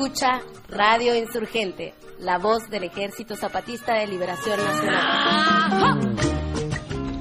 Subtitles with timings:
[0.00, 0.40] escucha
[0.70, 6.16] Radio Insurgente, la voz del Ejército Zapatista de Liberación Nacional.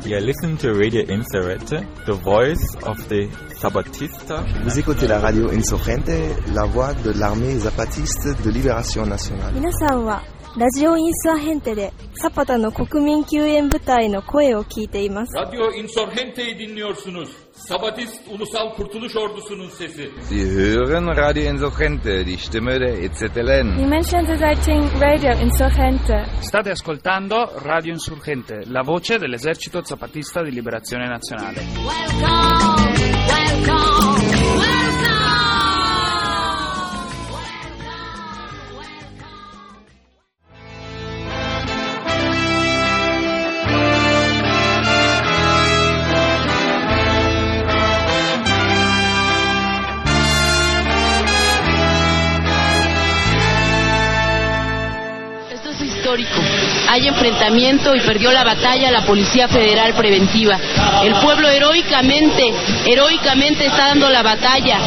[0.05, 3.27] You listen to Radio Insurgente, the voice of the
[3.59, 4.45] Zapatista.
[4.63, 9.53] Vous écoutez la radio Insurgente, la voix de l'armée zapatiste de libération nationale.
[9.53, 10.23] 皆さんは
[10.57, 15.35] ラジオインサーヘンテでサパタの国民救援部隊の声を聞いています。
[15.35, 17.48] Radyo Insurgente'yi dinliyorsunuz.
[17.67, 20.11] Sabatist Ulusal Kurtuluş Ordusu'nun sesi.
[20.29, 23.77] Sie hören Radio Insurgente, die Stimme der EZLN.
[23.77, 26.25] Dimension Deserting Radio Insurgente.
[26.41, 31.59] State ascoltando Radio Insurgente, la voce dell'esercito zapatista di liberazione nazionale.
[31.59, 32.98] Esto
[56.99, 60.59] Hay enfrentamiento y perdió la batalla la Policía Federal Preventiva.
[61.01, 62.53] El pueblo heroicamente,
[62.85, 64.77] heroicamente está dando la batalla.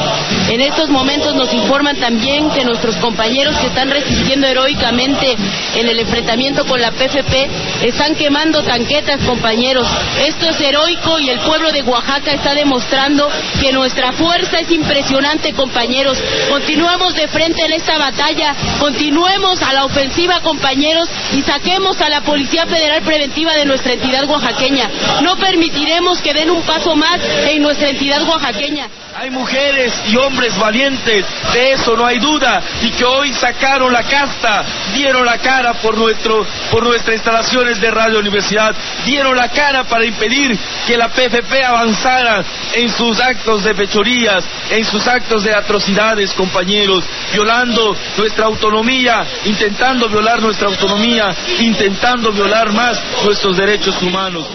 [0.48, 5.37] En estos momentos nos informan también que nuestros compañeros que están resistiendo heroicamente
[5.75, 7.49] en el enfrentamiento con la PFP
[7.83, 9.87] están quemando tanquetas, compañeros.
[10.27, 13.28] Esto es heroico y el pueblo de Oaxaca está demostrando
[13.61, 16.19] que nuestra fuerza es impresionante, compañeros.
[16.50, 22.22] Continuemos de frente en esta batalla, continuemos a la ofensiva, compañeros, y saquemos a la
[22.22, 24.91] Policía Federal Preventiva de nuestra entidad oaxaqueña.
[25.22, 28.89] No permitiremos que den un paso más en nuestra entidad oaxaqueña.
[29.15, 34.05] Hay mujeres y hombres valientes, de eso no hay duda, y que hoy sacaron la
[34.05, 34.65] casta,
[34.95, 38.75] dieron la cara por nuestro, por nuestras instalaciones de Radio Universidad,
[39.05, 44.84] dieron la cara para impedir que la PFP avanzara en sus actos de fechorías, en
[44.87, 52.99] sus actos de atrocidades, compañeros, violando nuestra autonomía, intentando violar nuestra autonomía, intentando violar más
[53.25, 54.47] nuestros derechos humanos.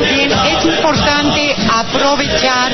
[0.00, 2.72] Bien, es importante aprovechar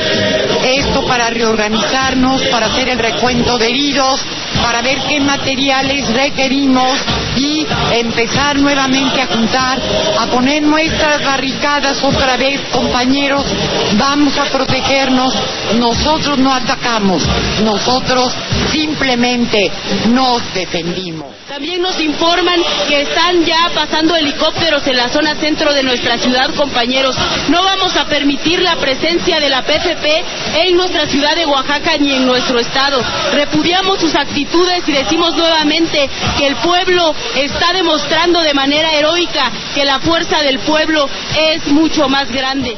[0.63, 4.25] esto para reorganizarnos, para hacer el recuento de heridos,
[4.61, 6.99] para ver qué materiales requerimos
[7.35, 9.79] y empezar nuevamente a juntar,
[10.19, 13.45] a poner nuestras barricadas otra vez, compañeros,
[13.93, 15.33] vamos a protegernos,
[15.77, 17.23] nosotros no atacamos,
[17.63, 18.33] nosotros
[18.71, 19.71] simplemente
[20.09, 21.35] nos defendimos.
[21.47, 26.49] También nos informan que están ya pasando helicópteros en la zona centro de nuestra ciudad,
[26.55, 27.15] compañeros.
[27.49, 30.23] No vamos a permitir la presencia de la PFP
[30.65, 32.99] en nuestra ciudad de Oaxaca ni en nuestro estado.
[33.33, 39.85] Repudiamos sus actitudes y decimos nuevamente que el pueblo está demostrando de manera heroica que
[39.85, 41.07] la fuerza del pueblo
[41.37, 42.75] es mucho más grande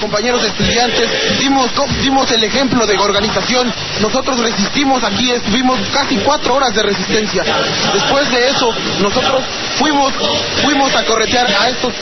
[0.00, 1.08] compañeros estudiantes,
[1.38, 1.70] dimos,
[2.02, 7.44] dimos el ejemplo de organización, nosotros resistimos aquí, estuvimos casi cuatro horas de resistencia.
[7.94, 9.42] Después de eso, nosotros
[9.82, 10.12] fuimos,
[10.62, 11.92] fuimos a corretear a estos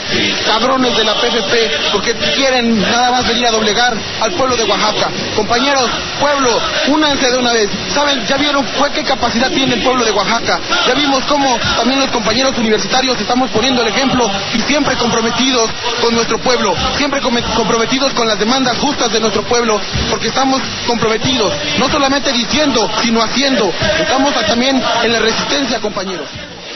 [0.45, 5.09] cabrones de la PFP porque quieren nada más venir a doblegar al pueblo de Oaxaca.
[5.35, 7.69] Compañeros, pueblo, únanse de una vez.
[7.93, 8.23] ¿Saben?
[8.27, 10.59] Ya vieron qué capacidad tiene el pueblo de Oaxaca.
[10.87, 15.69] Ya vimos cómo también los compañeros universitarios estamos poniendo el ejemplo y siempre comprometidos
[16.01, 21.51] con nuestro pueblo, siempre comprometidos con las demandas justas de nuestro pueblo, porque estamos comprometidos,
[21.79, 23.71] no solamente diciendo, sino haciendo.
[23.99, 26.27] Estamos también en la resistencia, compañeros.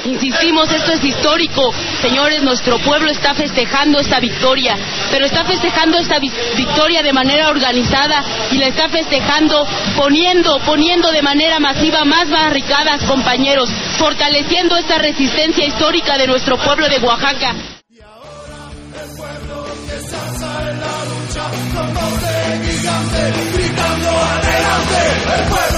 [0.05, 1.73] Insistimos, esto es histórico.
[2.01, 4.77] Señores, nuestro pueblo está festejando esta victoria,
[5.11, 9.65] pero está festejando esta vi victoria de manera organizada y la está festejando
[9.97, 16.87] poniendo, poniendo de manera masiva más barricadas, compañeros, fortaleciendo esta resistencia histórica de nuestro pueblo
[16.87, 17.55] de Oaxaca.
[21.75, 24.99] con voz de gigante, gritando adelante.
[25.35, 25.74] El pueblo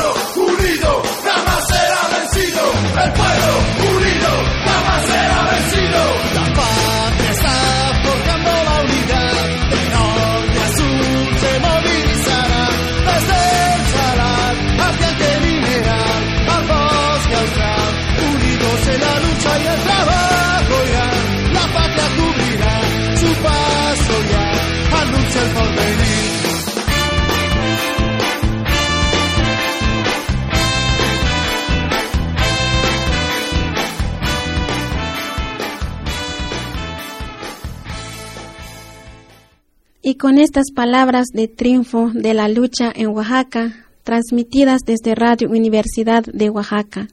[40.09, 43.75] Y con estas palabras de triunfo de la lucha en Oaxaca,
[44.06, 47.09] transmitidas desde Radio Universidad de Oaxaca,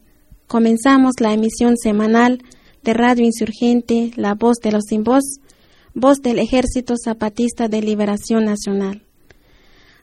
[0.46, 2.40] comenzamos la emisión semanal
[2.84, 5.24] de Radio Insurgente, La Voz de los Sin Voz,
[5.92, 9.02] voz del Ejército Zapatista de Liberación Nacional.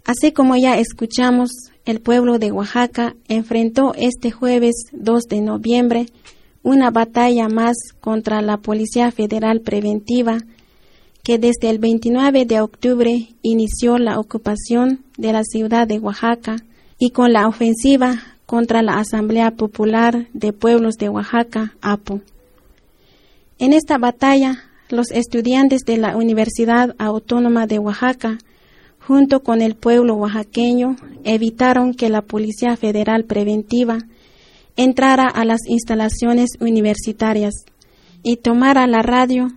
[0.04, 1.50] Así como ya escuchamos,
[1.86, 6.08] el pueblo de Oaxaca enfrentó este jueves 2 de noviembre
[6.62, 10.40] una batalla más contra la Policía Federal Preventiva
[11.24, 16.58] que desde el 29 de octubre inició la ocupación de la ciudad de Oaxaca
[16.98, 18.16] y con la ofensiva
[18.46, 22.22] contra la Asamblea Popular de Pueblos de Oaxaca, APO.
[23.60, 28.40] En esta batalla, los estudiantes de la Universidad Autónoma de Oaxaca,
[29.00, 34.00] junto con el pueblo oaxaqueño, evitaron que la Policía Federal Preventiva
[34.76, 37.54] entrara a las instalaciones universitarias
[38.24, 39.48] y tomara la radio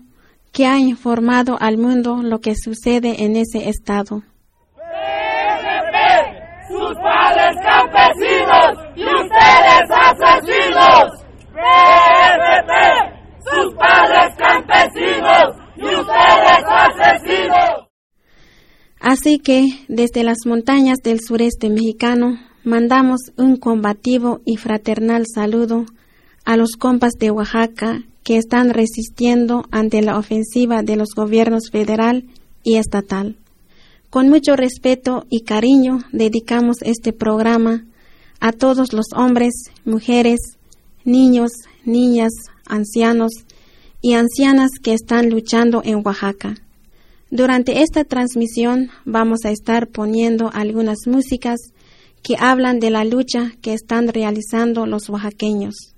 [0.54, 4.22] que ha informado al mundo lo que sucede en ese estado.
[6.68, 11.10] ¡Sus padres campesinos y ustedes asesinos!
[13.44, 17.88] ¡Sus padres campesinos y ustedes asesinos!
[19.00, 25.84] Así que, desde las montañas del sureste mexicano, mandamos un combativo y fraternal saludo
[26.44, 32.24] a los compas de Oaxaca que están resistiendo ante la ofensiva de los gobiernos federal
[32.64, 33.36] y estatal.
[34.10, 37.84] Con mucho respeto y cariño dedicamos este programa
[38.40, 39.52] a todos los hombres,
[39.84, 40.40] mujeres,
[41.04, 41.50] niños,
[41.84, 42.32] niñas,
[42.66, 43.32] ancianos
[44.00, 46.54] y ancianas que están luchando en Oaxaca.
[47.30, 51.58] Durante esta transmisión vamos a estar poniendo algunas músicas
[52.22, 55.93] que hablan de la lucha que están realizando los oaxaqueños.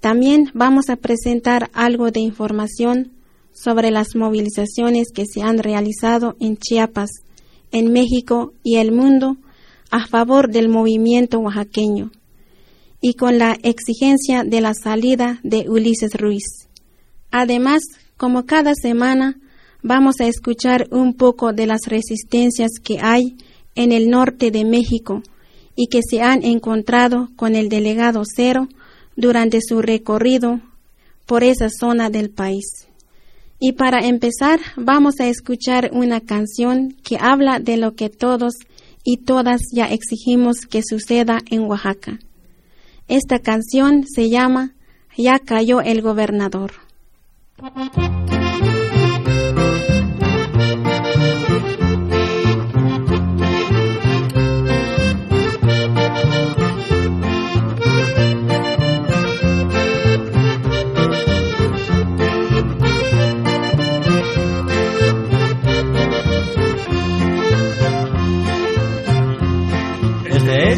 [0.00, 3.12] También vamos a presentar algo de información
[3.52, 7.10] sobre las movilizaciones que se han realizado en Chiapas,
[7.72, 9.36] en México y el mundo
[9.90, 12.12] a favor del movimiento oaxaqueño
[13.00, 16.68] y con la exigencia de la salida de Ulises Ruiz.
[17.30, 17.82] Además,
[18.16, 19.38] como cada semana,
[19.82, 23.36] vamos a escuchar un poco de las resistencias que hay
[23.74, 25.22] en el norte de México
[25.76, 28.68] y que se han encontrado con el delegado Cero
[29.18, 30.60] durante su recorrido
[31.26, 32.86] por esa zona del país.
[33.58, 38.54] Y para empezar, vamos a escuchar una canción que habla de lo que todos
[39.02, 42.20] y todas ya exigimos que suceda en Oaxaca.
[43.08, 44.74] Esta canción se llama
[45.16, 46.70] Ya cayó el gobernador.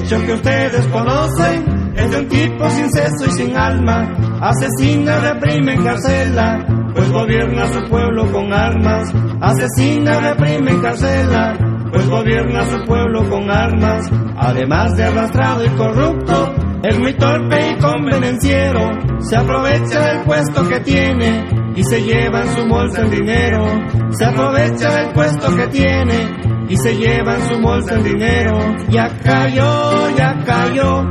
[0.01, 1.81] Hecho que ustedes conocen.
[1.95, 4.09] Es de un tipo sin seso y sin alma,
[4.41, 6.65] asesina, reprime, encarcela,
[6.95, 11.59] pues gobierna su pueblo con armas, asesina, reprime, encarcela,
[11.91, 16.55] pues gobierna su pueblo con armas, además de arrastrado y corrupto,
[16.85, 18.89] es muy torpe y convenenciero,
[19.19, 23.67] se aprovecha del puesto que tiene y se lleva en su bolsa el dinero,
[24.11, 28.59] se aprovecha del puesto que tiene y se lleva en su bolsa el dinero.
[28.89, 31.11] Ya cayó, ya cayó,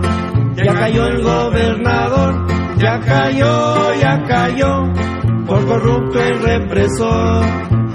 [0.56, 2.48] ya cayó el gobernador,
[2.78, 4.94] ya cayó, ya cayó,
[5.46, 7.89] por corrupto y represor.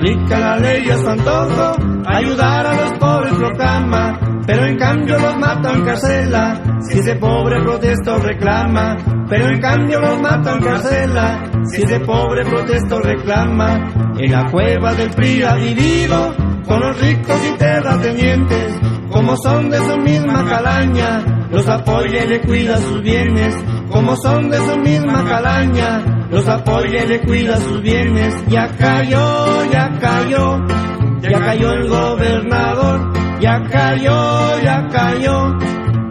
[0.00, 1.74] Aplica la ley a su antojo,
[2.06, 7.60] ayudar a los pobres proclama, pero en cambio los mata en carcela, si ese pobre
[7.60, 8.96] protesto reclama,
[9.28, 14.94] pero en cambio los mata en carcela, si ese pobre protesto reclama, en la cueva
[14.94, 16.34] del PRI ha vivido,
[16.66, 18.80] con los ricos y terratenientes,
[19.10, 23.54] como son de su misma calaña, los apoya y le cuida sus bienes,
[23.90, 28.34] como son de su misma calaña, los apoya y le cuida sus bienes.
[28.48, 30.66] Ya cayó, ya cayó,
[31.20, 35.58] ya cayó el gobernador, ya cayó, ya cayó,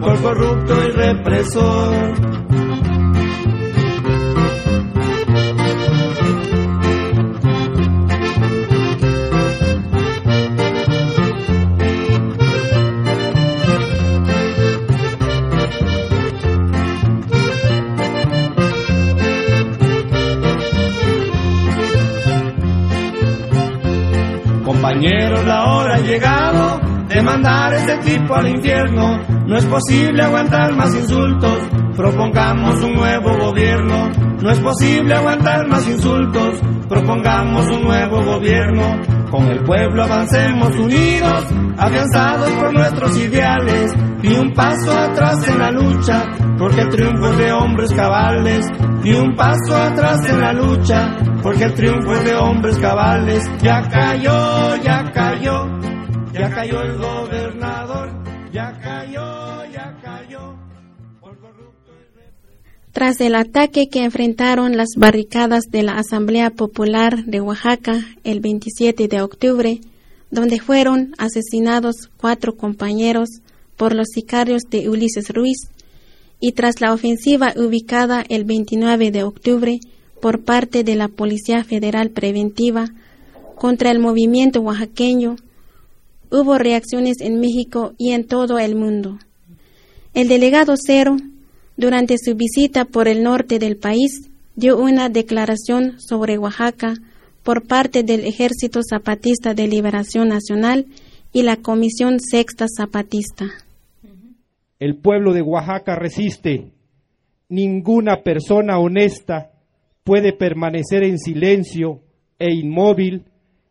[0.00, 2.39] por corrupto y represor.
[26.10, 29.20] Llegado de mandar este tipo al infierno.
[29.46, 31.58] No es posible aguantar más insultos.
[31.96, 36.60] Propongamos un nuevo gobierno, no es posible aguantar más insultos.
[36.88, 39.00] Propongamos un nuevo gobierno,
[39.30, 41.44] con el pueblo avancemos unidos,
[41.76, 43.92] afianzados por nuestros ideales.
[44.22, 46.24] Ni un paso atrás en la lucha,
[46.58, 48.66] porque el triunfo es de hombres cabales.
[49.02, 53.50] Ni un paso atrás en la lucha, porque el triunfo es de hombres cabales.
[53.62, 55.69] Ya cayó, ya cayó,
[56.40, 58.08] ya cayó el gobernador,
[58.50, 60.56] ya cayó, ya cayó.
[62.92, 69.06] Tras el ataque que enfrentaron las barricadas de la Asamblea Popular de Oaxaca el 27
[69.06, 69.80] de octubre,
[70.30, 73.28] donde fueron asesinados cuatro compañeros
[73.76, 75.68] por los sicarios de Ulises Ruiz,
[76.40, 79.78] y tras la ofensiva ubicada el 29 de octubre
[80.22, 82.86] por parte de la Policía Federal Preventiva
[83.56, 85.36] contra el movimiento oaxaqueño,
[86.30, 89.18] hubo reacciones en México y en todo el mundo.
[90.14, 91.16] El delegado Cero
[91.80, 96.92] durante su visita por el norte del país, dio una declaración sobre Oaxaca
[97.42, 100.84] por parte del Ejército Zapatista de Liberación Nacional
[101.32, 103.46] y la Comisión Sexta Zapatista.
[104.78, 106.70] El pueblo de Oaxaca resiste.
[107.48, 109.50] Ninguna persona honesta
[110.04, 112.02] puede permanecer en silencio
[112.38, 113.24] e inmóvil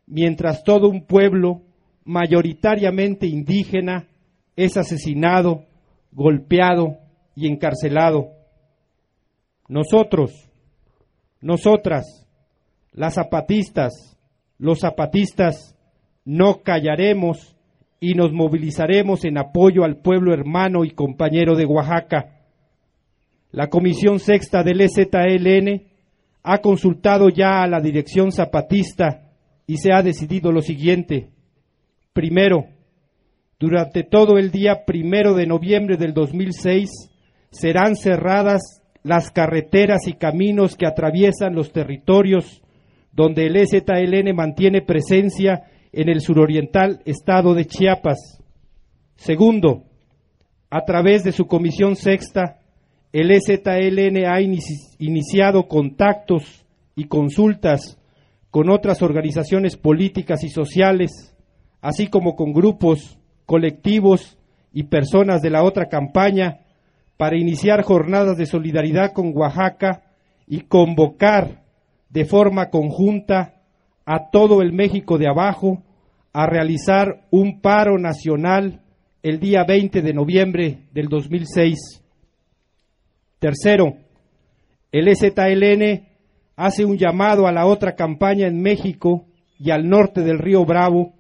[0.08, 1.62] mientras todo un pueblo,
[2.10, 4.08] mayoritariamente indígena,
[4.56, 5.66] es asesinado,
[6.12, 6.98] golpeado,
[7.36, 8.32] y encarcelado.
[9.70, 10.50] Nosotros,
[11.40, 12.28] nosotras,
[12.92, 14.18] las zapatistas,
[14.58, 15.78] los zapatistas,
[16.26, 17.56] no callaremos
[18.02, 22.42] y nos movilizaremos en apoyo al pueblo hermano y compañero de Oaxaca.
[23.52, 25.84] La Comisión Sexta del EZLN
[26.44, 29.32] ha consultado ya a la dirección zapatista
[29.66, 31.30] y se ha decidido lo siguiente.
[32.14, 32.66] Primero,
[33.60, 36.90] durante todo el día primero de noviembre del 2006,
[37.52, 42.62] serán cerradas las carreteras y caminos que atraviesan los territorios
[43.12, 48.42] donde el EZLN mantiene presencia en el suroriental estado de Chiapas.
[49.16, 49.84] Segundo,
[50.70, 52.60] a través de su comisión sexta,
[53.12, 57.98] el EZLN ha iniciado contactos y consultas
[58.52, 61.36] con otras organizaciones políticas y sociales,
[61.82, 64.38] así como con grupos, colectivos
[64.74, 66.60] y personas de la otra campaña
[67.18, 70.04] para iniciar jornadas de solidaridad con Oaxaca
[70.48, 71.64] y convocar
[72.10, 73.56] de forma conjunta
[74.06, 75.84] a todo el México de abajo
[76.34, 78.82] a realizar un paro nacional
[79.22, 82.04] el día 20 de noviembre del 2006.
[83.40, 83.98] Tercero,
[84.92, 86.08] el EZLN
[86.56, 89.26] hace un llamado a la otra campaña en México
[89.60, 91.14] y al norte del río Bravo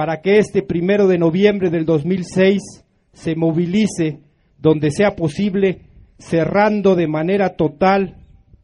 [0.00, 2.62] para que este primero de noviembre del 2006
[3.12, 4.20] se movilice
[4.56, 8.16] donde sea posible, cerrando de manera total,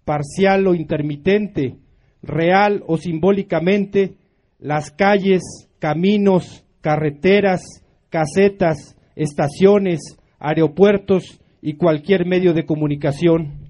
[0.07, 1.77] parcial o intermitente,
[2.23, 4.17] real o simbólicamente,
[4.59, 5.43] las calles,
[5.79, 10.01] caminos, carreteras, casetas, estaciones,
[10.39, 13.69] aeropuertos y cualquier medio de comunicación.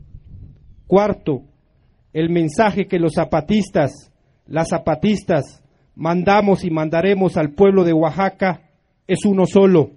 [0.87, 1.43] Cuarto,
[2.13, 4.13] el mensaje que los zapatistas,
[4.47, 5.65] las zapatistas,
[5.97, 8.71] mandamos y mandaremos al pueblo de Oaxaca
[9.09, 9.91] es uno solo.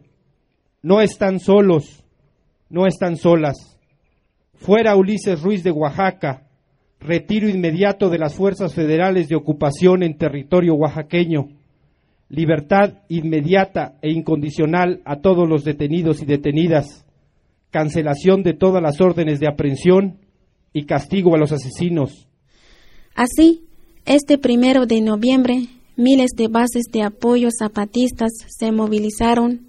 [0.82, 2.04] No están solos,
[2.70, 3.78] no están solas.
[4.56, 6.48] Fuera Ulises Ruiz de Oaxaca,
[7.00, 11.50] retiro inmediato de las fuerzas federales de ocupación en territorio oaxaqueño,
[12.30, 17.06] libertad inmediata e incondicional a todos los detenidos y detenidas,
[17.72, 20.18] cancelación de todas las órdenes de aprehensión
[20.74, 22.28] y castigo a los asesinos.
[23.16, 23.64] Así,
[24.06, 25.68] este primero de noviembre,
[26.00, 29.68] miles de bases de apoyo zapatistas se movilizaron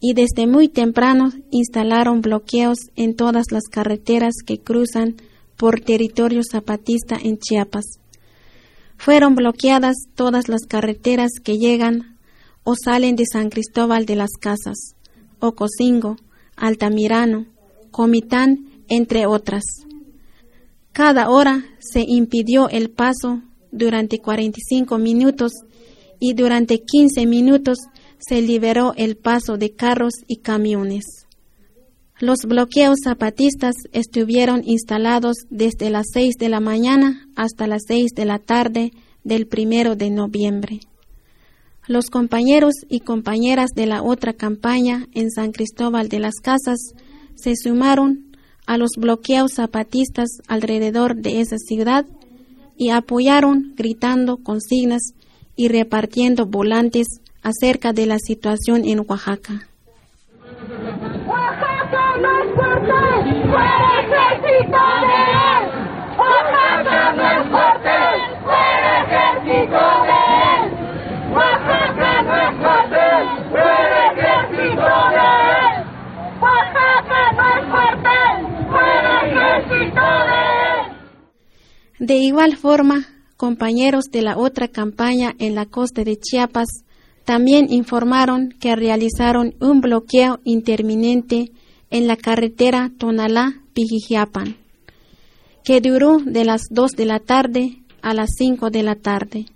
[0.00, 5.14] y desde muy temprano instalaron bloqueos en todas las carreteras que cruzan
[5.56, 7.84] por territorio zapatista en Chiapas.
[8.96, 12.18] Fueron bloqueadas todas las carreteras que llegan
[12.64, 14.96] o salen de San Cristóbal de las Casas,
[15.38, 16.16] Ocosingo,
[16.56, 17.46] Altamirano,
[17.92, 19.62] Comitán, entre otras.
[20.90, 25.52] Cada hora se impidió el paso durante 45 minutos
[26.20, 27.78] y durante 15 minutos
[28.18, 31.04] se liberó el paso de carros y camiones.
[32.20, 38.24] Los bloqueos zapatistas estuvieron instalados desde las 6 de la mañana hasta las 6 de
[38.24, 40.80] la tarde del primero de noviembre.
[41.86, 46.78] Los compañeros y compañeras de la otra campaña en San Cristóbal de las Casas
[47.36, 52.04] se sumaron a los bloqueos zapatistas alrededor de esa ciudad
[52.78, 55.12] y apoyaron gritando consignas
[55.56, 59.68] y repartiendo volantes acerca de la situación en Oaxaca.
[61.26, 62.48] ¡Oaxaca no es
[65.18, 65.62] él!
[66.18, 68.18] ¡Oaxaca no es cuartel!
[68.44, 70.62] ¡Fuera ejército de él!
[71.34, 73.24] ¡Oaxaca no es cuartel!
[73.50, 75.74] ¡Fuera ejército de él!
[76.40, 78.36] ¡Oaxaca no es cuartel!
[78.70, 80.98] ¡Fuera ejército de él!
[81.98, 86.68] De igual forma, compañeros de la otra campaña en la costa de Chiapas
[87.24, 91.50] también informaron que realizaron un bloqueo interminente
[91.90, 94.56] en la carretera Tonalá-Pijijiapan,
[95.64, 99.46] que duró de las 2 de la tarde a las 5 de la tarde.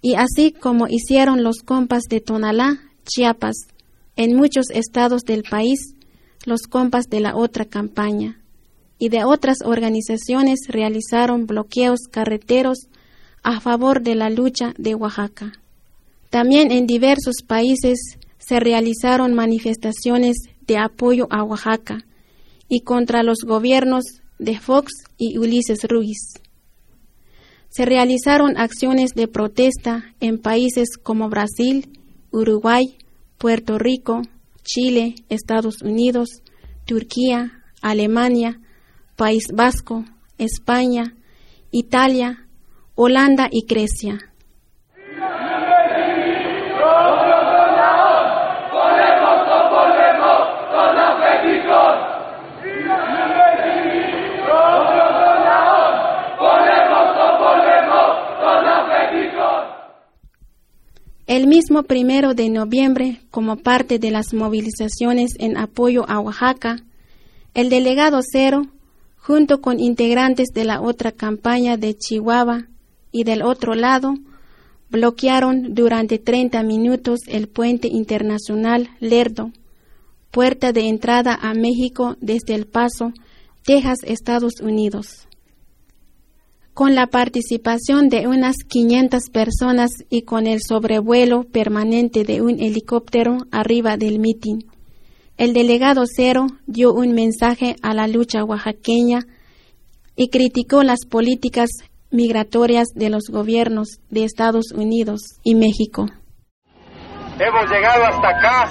[0.00, 3.56] Y así como hicieron los compas de Tonalá, Chiapas,
[4.16, 5.94] en muchos estados del país,
[6.46, 8.39] los compas de la otra campaña
[9.00, 12.88] y de otras organizaciones realizaron bloqueos carreteros
[13.42, 15.54] a favor de la lucha de Oaxaca.
[16.28, 17.98] También en diversos países
[18.38, 22.04] se realizaron manifestaciones de apoyo a Oaxaca
[22.68, 24.04] y contra los gobiernos
[24.38, 26.34] de Fox y Ulises Ruiz.
[27.70, 31.88] Se realizaron acciones de protesta en países como Brasil,
[32.32, 32.98] Uruguay,
[33.38, 34.20] Puerto Rico,
[34.62, 36.42] Chile, Estados Unidos,
[36.84, 38.60] Turquía, Alemania,
[39.20, 40.06] País Vasco,
[40.38, 41.14] España,
[41.70, 42.46] Italia,
[42.94, 44.18] Holanda y Grecia.
[61.26, 66.78] El mismo primero de noviembre, como parte de las movilizaciones en apoyo a Oaxaca,
[67.52, 68.62] el delegado Cero,
[69.20, 72.66] junto con integrantes de la otra campaña de Chihuahua
[73.12, 74.14] y del otro lado,
[74.88, 79.52] bloquearon durante 30 minutos el puente internacional Lerdo,
[80.30, 83.12] puerta de entrada a México desde El Paso,
[83.64, 85.28] Texas, Estados Unidos.
[86.72, 93.38] Con la participación de unas 500 personas y con el sobrevuelo permanente de un helicóptero
[93.50, 94.64] arriba del mitin,
[95.40, 99.20] el delegado Cero dio un mensaje a la lucha oaxaqueña
[100.14, 101.70] y criticó las políticas
[102.10, 106.04] migratorias de los gobiernos de Estados Unidos y México.
[107.38, 108.70] Hemos llegado hasta acá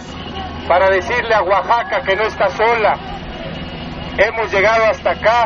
[0.67, 2.93] para decirle a Oaxaca que no está sola.
[4.19, 5.45] Hemos llegado hasta acá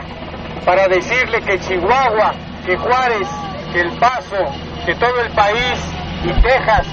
[0.66, 2.34] para decirle que Chihuahua,
[2.66, 3.30] que Juárez,
[3.72, 4.44] que El Paso,
[4.86, 5.80] que todo el país
[6.26, 6.86] y Texas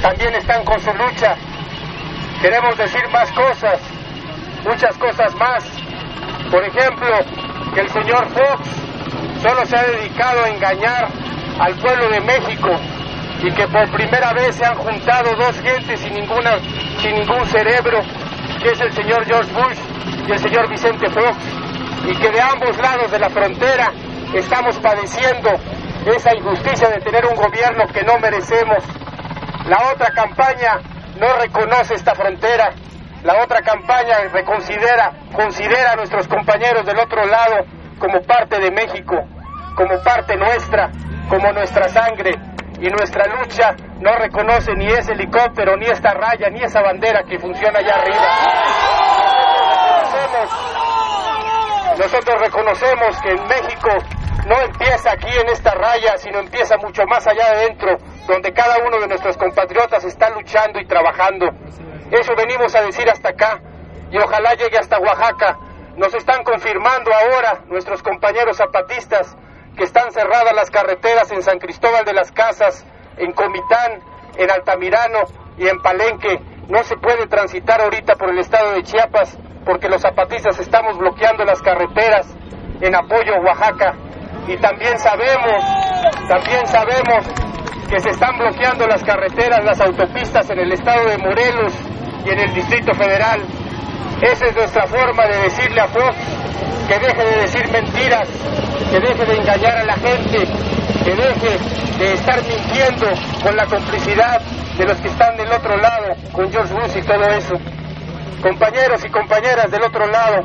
[0.00, 1.36] también están con su lucha.
[2.40, 3.80] Queremos decir más cosas,
[4.64, 5.64] muchas cosas más.
[6.50, 7.18] Por ejemplo,
[7.74, 8.68] que el señor Fox
[9.42, 11.08] solo se ha dedicado a engañar
[11.58, 12.68] al pueblo de México
[13.42, 16.58] y que por primera vez se han juntado dos gentes sin ninguna
[17.00, 18.00] sin ningún cerebro,
[18.62, 19.78] que es el señor George Bush
[20.28, 21.36] y el señor Vicente Fox,
[22.06, 23.92] y que de ambos lados de la frontera
[24.34, 25.50] estamos padeciendo
[26.06, 28.84] esa injusticia de tener un gobierno que no merecemos.
[29.68, 30.80] La otra campaña
[31.18, 32.70] no reconoce esta frontera.
[33.22, 37.64] La otra campaña reconsidera, considera a nuestros compañeros del otro lado
[37.98, 39.16] como parte de México,
[39.74, 40.90] como parte nuestra,
[41.28, 42.32] como nuestra sangre.
[42.78, 47.38] Y nuestra lucha no reconoce ni ese helicóptero, ni esta raya, ni esa bandera que
[47.38, 48.26] funciona allá arriba.
[51.98, 53.88] Nosotros reconocemos que en México
[54.46, 58.98] no empieza aquí en esta raya, sino empieza mucho más allá adentro, donde cada uno
[58.98, 61.46] de nuestros compatriotas está luchando y trabajando.
[62.10, 63.60] Eso venimos a decir hasta acá
[64.10, 65.58] y ojalá llegue hasta Oaxaca.
[65.96, 69.36] Nos están confirmando ahora nuestros compañeros zapatistas
[69.76, 72.84] que están cerradas las carreteras en San Cristóbal de las Casas,
[73.16, 74.02] en Comitán,
[74.36, 75.20] en Altamirano
[75.58, 76.40] y en Palenque.
[76.68, 81.44] No se puede transitar ahorita por el estado de Chiapas porque los zapatistas estamos bloqueando
[81.44, 82.26] las carreteras
[82.80, 83.94] en apoyo a Oaxaca.
[84.46, 85.64] Y también sabemos,
[86.28, 87.26] también sabemos
[87.86, 91.72] que se están bloqueando las carreteras, las autopistas en el estado de Morelos
[92.24, 93.40] y en el Distrito Federal.
[94.20, 96.16] Esa es nuestra forma de decirle a Fox
[96.88, 98.28] que deje de decir mentiras,
[98.90, 100.38] que deje de engañar a la gente,
[101.04, 101.58] que deje
[101.98, 103.06] de estar mintiendo
[103.42, 104.40] con la complicidad
[104.76, 107.54] de los que están del otro lado, con George Bush y todo eso.
[108.42, 110.42] Compañeros y compañeras del otro lado,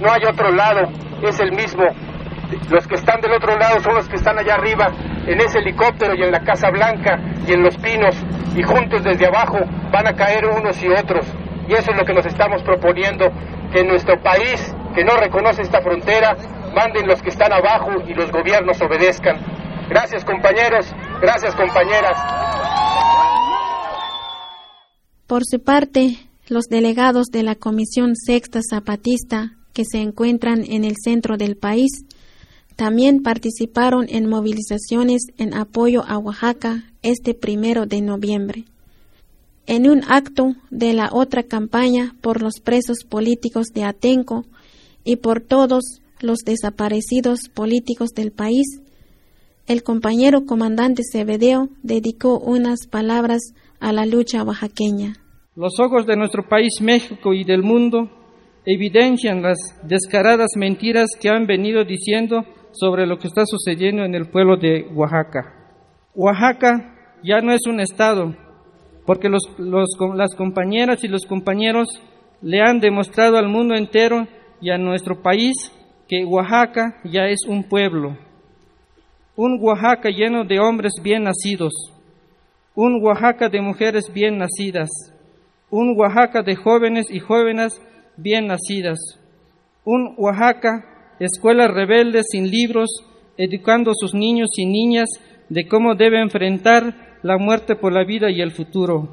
[0.00, 0.80] no hay otro lado,
[1.22, 1.84] es el mismo.
[2.70, 4.88] Los que están del otro lado son los que están allá arriba,
[5.26, 8.16] en ese helicóptero y en la Casa Blanca y en los pinos,
[8.56, 9.58] y juntos desde abajo
[9.92, 11.26] van a caer unos y otros.
[11.68, 13.26] Y eso es lo que nos estamos proponiendo,
[13.72, 16.34] que nuestro país, que no reconoce esta frontera,
[16.74, 19.36] manden los que están abajo y los gobiernos obedezcan.
[19.90, 20.86] Gracias compañeros,
[21.20, 22.16] gracias compañeras.
[25.26, 26.16] Por su parte,
[26.48, 32.06] los delegados de la Comisión Sexta Zapatista, que se encuentran en el centro del país
[32.78, 38.66] también participaron en movilizaciones en apoyo a Oaxaca este primero de noviembre.
[39.66, 44.44] En un acto de la otra campaña por los presos políticos de Atenco
[45.02, 48.80] y por todos los desaparecidos políticos del país,
[49.66, 53.40] el compañero comandante Cebedeo dedicó unas palabras
[53.80, 55.14] a la lucha oaxaqueña.
[55.56, 58.08] Los ojos de nuestro país México y del mundo
[58.64, 62.44] evidencian las descaradas mentiras que han venido diciendo
[62.78, 65.54] sobre lo que está sucediendo en el pueblo de Oaxaca.
[66.14, 68.34] Oaxaca ya no es un estado,
[69.06, 71.88] porque los, las compañeras y los compañeros
[72.42, 74.26] le han demostrado al mundo entero
[74.60, 75.54] y a nuestro país
[76.08, 78.16] que Oaxaca ya es un pueblo,
[79.36, 81.72] un Oaxaca lleno de hombres bien nacidos,
[82.74, 84.88] un Oaxaca de mujeres bien nacidas,
[85.70, 87.80] un Oaxaca de jóvenes y jóvenes
[88.16, 88.98] bien nacidas,
[89.84, 92.88] un Oaxaca escuelas rebeldes sin libros,
[93.36, 95.08] educando a sus niños y niñas
[95.48, 99.08] de cómo debe enfrentar la muerte por la vida y el futuro.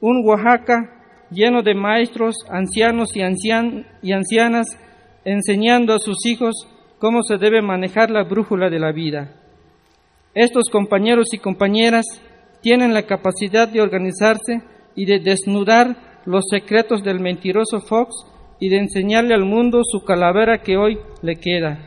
[0.00, 4.66] Un Oaxaca lleno de maestros, ancianos y, y ancianas,
[5.24, 9.34] enseñando a sus hijos cómo se debe manejar la brújula de la vida.
[10.34, 12.06] Estos compañeros y compañeras
[12.60, 14.62] tienen la capacidad de organizarse
[14.94, 18.14] y de desnudar los secretos del mentiroso Fox
[18.62, 21.80] y de enseñarle al mundo su calavera que hoy le queda.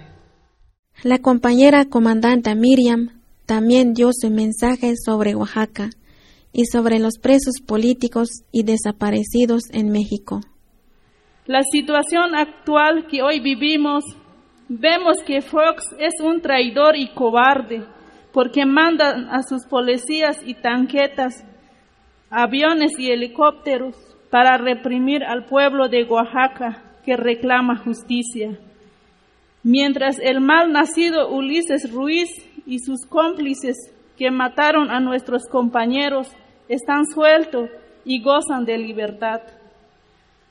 [1.03, 5.89] La compañera comandante Miriam también dio su mensaje sobre Oaxaca
[6.51, 10.41] y sobre los presos políticos y desaparecidos en México.
[11.45, 14.03] La situación actual que hoy vivimos,
[14.67, 17.85] vemos que Fox es un traidor y cobarde
[18.33, 21.45] porque manda a sus policías y tanquetas,
[22.29, 23.95] aviones y helicópteros
[24.29, 28.57] para reprimir al pueblo de Oaxaca que reclama justicia.
[29.63, 32.29] Mientras el mal nacido Ulises Ruiz
[32.65, 33.75] y sus cómplices
[34.17, 36.27] que mataron a nuestros compañeros
[36.67, 37.69] están sueltos
[38.03, 39.41] y gozan de libertad.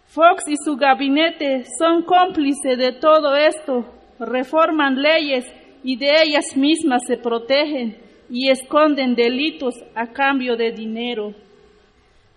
[0.06, 3.84] Fox y su gabinete son cómplices de todo esto,
[4.18, 5.44] reforman leyes
[5.82, 7.98] y de ellas mismas se protegen
[8.30, 11.34] y esconden delitos a cambio de dinero.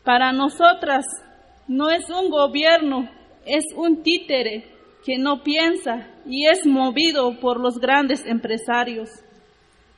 [0.03, 1.05] Para nosotras,
[1.67, 3.09] no es un gobierno,
[3.45, 4.65] es un títere
[5.05, 9.09] que no piensa y es movido por los grandes empresarios.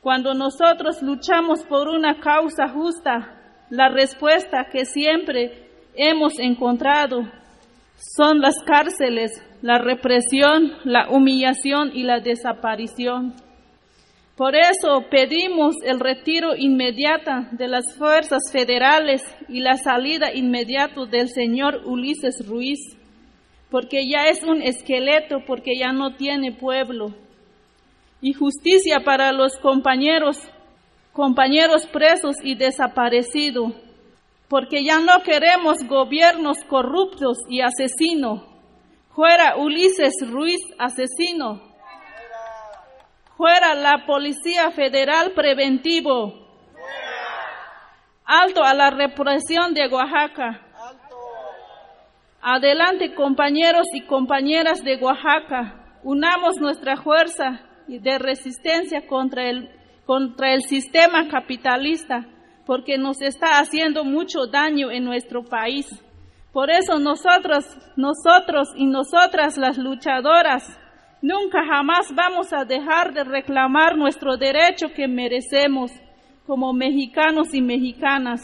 [0.00, 3.36] Cuando nosotros luchamos por una causa justa,
[3.70, 7.22] la respuesta que siempre hemos encontrado
[7.96, 9.30] son las cárceles,
[9.62, 13.34] la represión, la humillación y la desaparición.
[14.40, 21.28] Por eso pedimos el retiro inmediato de las fuerzas federales y la salida inmediata del
[21.28, 22.78] señor Ulises Ruiz,
[23.70, 27.14] porque ya es un esqueleto, porque ya no tiene pueblo.
[28.22, 30.38] Y justicia para los compañeros,
[31.12, 33.74] compañeros presos y desaparecidos,
[34.48, 38.40] porque ya no queremos gobiernos corruptos y asesinos.
[39.14, 41.69] Fuera Ulises Ruiz asesino,
[43.40, 46.46] Fuera la Policía Federal Preventivo.
[48.26, 50.60] Alto a la represión de Oaxaca.
[52.42, 55.98] Adelante compañeros y compañeras de Oaxaca.
[56.02, 59.70] Unamos nuestra fuerza de resistencia contra el,
[60.04, 62.26] contra el sistema capitalista
[62.66, 65.86] porque nos está haciendo mucho daño en nuestro país.
[66.52, 67.64] Por eso nosotros,
[67.96, 70.79] nosotros y nosotras las luchadoras
[71.22, 75.90] Nunca jamás vamos a dejar de reclamar nuestro derecho que merecemos
[76.46, 78.40] como mexicanos y mexicanas.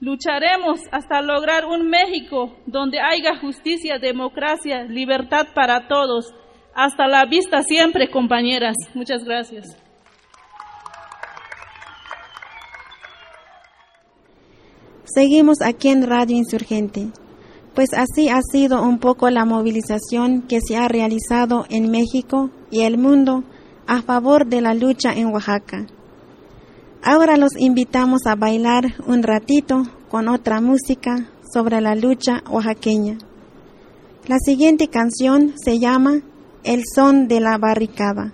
[0.00, 6.34] Lucharemos hasta lograr un México donde haya justicia, democracia, libertad para todos.
[6.74, 8.76] Hasta la vista siempre, compañeras.
[8.94, 9.76] Muchas gracias.
[15.04, 17.08] Seguimos aquí en Radio Insurgente
[17.76, 22.80] pues así ha sido un poco la movilización que se ha realizado en México y
[22.80, 23.44] el mundo
[23.86, 25.86] a favor de la lucha en Oaxaca.
[27.02, 33.18] Ahora los invitamos a bailar un ratito con otra música sobre la lucha oaxaqueña.
[34.26, 36.22] La siguiente canción se llama
[36.64, 38.32] El son de la barricada.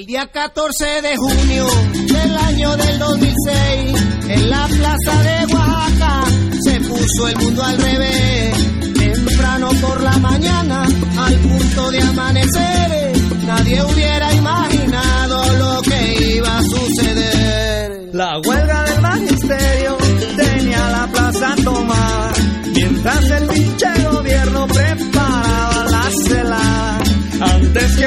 [0.00, 3.96] El día 14 de junio del año del 2006
[4.28, 6.24] En la plaza de Oaxaca
[6.64, 8.54] se puso el mundo al revés.
[8.94, 10.86] Temprano por la mañana,
[11.18, 13.12] al punto de amanecer,
[13.44, 18.08] nadie hubiera imaginado lo que iba a suceder.
[18.14, 19.98] La huelga del magisterio
[20.34, 22.32] tenía la plaza tomada,
[22.72, 27.00] mientras el pinche gobierno preparaba la celada.
[27.42, 28.06] Antes que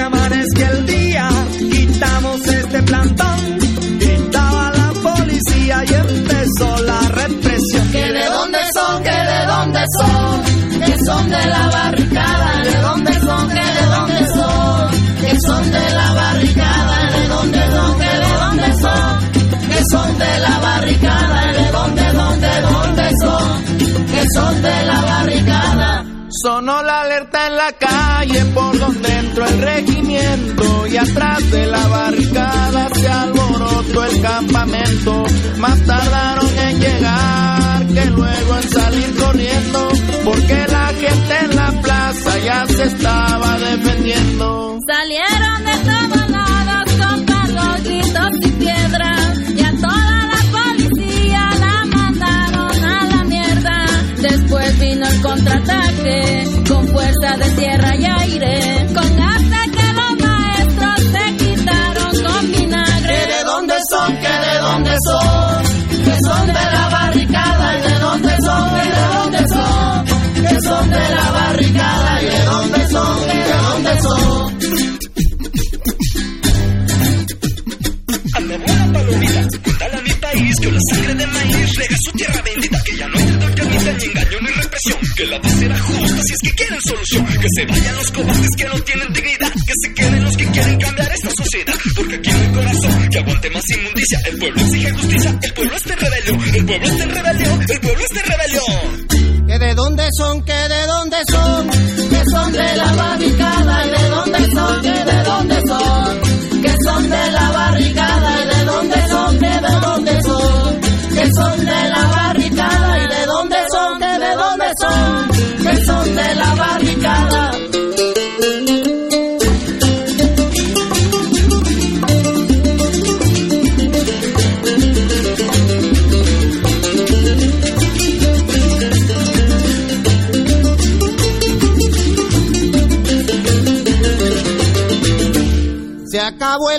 [2.03, 3.59] quitamos este plantón,
[3.99, 7.91] gritaba la policía y empezó la represión.
[7.91, 10.43] Que de dónde son, que de dónde son,
[10.79, 15.89] que son de la barricada, de dónde son, que de dónde son, que son de
[15.91, 21.71] la barricada, de dónde son, que de dónde son, que son de la barricada, de
[21.71, 23.63] dónde, dónde, dónde son,
[24.11, 25.32] que son de la barricada.
[26.43, 31.87] Sonó la alerta en la calle por donde entró el regimiento y atrás de la
[31.87, 35.23] barricada se alborotó el campamento.
[35.59, 39.89] Más tardaron en llegar que luego en salir corriendo
[40.25, 44.79] porque la gente en la plaza ya se estaba defendiendo.
[44.85, 45.52] Salieron
[70.89, 74.53] de la barricada y de dónde son, que de dónde son.
[78.35, 82.41] Anda buena palomita, cuéntale a mi país que la sangre de maíz rega su tierra
[82.41, 85.79] bendita, que ya no hay trato carnita, ni engaño ni represión, que la paz será
[85.79, 89.51] justa si es que quieren solución, que se vayan los cobardes que no tienen dignidad,
[89.53, 93.17] que se queden los que quieren cambiar esta sociedad, porque aquí no hay corazón que
[93.19, 97.03] aguante más inmundicia, el pueblo exige justicia, el pueblo está en rebelión, el pueblo está
[97.03, 99.12] en rebelión, el pueblo está en rebelión.
[99.53, 101.69] Que de dónde son, que de dónde son,
[102.09, 107.09] que son de la barricada y de dónde son, que de dónde son, que son
[107.11, 110.81] de la barricada y de dónde son, que de dónde son,
[111.13, 111.92] que son de la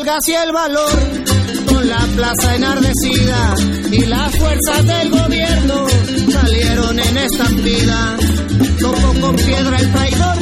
[0.04, 0.98] el gas y el valor,
[1.66, 3.54] con la plaza enardecida
[3.90, 5.86] y las fuerzas del gobierno
[6.30, 8.16] salieron en estampida.
[8.80, 10.36] Tocó con piedra el traidor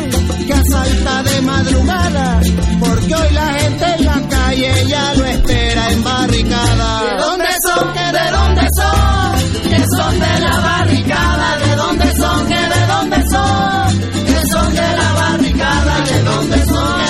[0.46, 2.40] que asalta de madrugada,
[2.80, 7.02] porque hoy la gente en la calle ya lo espera en barricada.
[7.04, 7.92] ¿De dónde son?
[7.92, 9.70] ¿Que de dónde son?
[9.70, 11.58] Que son de la barricada.
[11.58, 12.48] ¿De dónde son?
[12.48, 14.00] ¿Que de dónde son?
[14.26, 16.04] Que son de la barricada.
[16.04, 17.01] ¿De dónde son?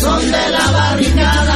[0.00, 1.49] Son de la barricada.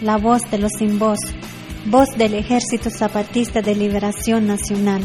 [0.00, 1.18] La voz de los sin voz,
[1.86, 5.02] voz del Ejército Zapatista de Liberación Nacional,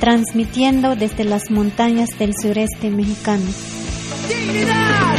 [0.00, 3.44] transmitiendo desde las montañas del sureste mexicano.
[4.28, 5.13] ¡Dignidad!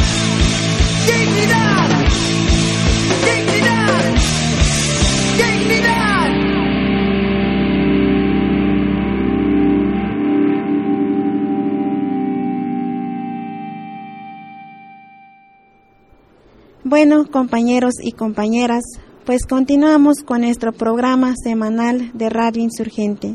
[16.88, 18.84] Bueno, compañeros y compañeras,
[19.24, 23.34] pues continuamos con nuestro programa semanal de Radio Insurgente.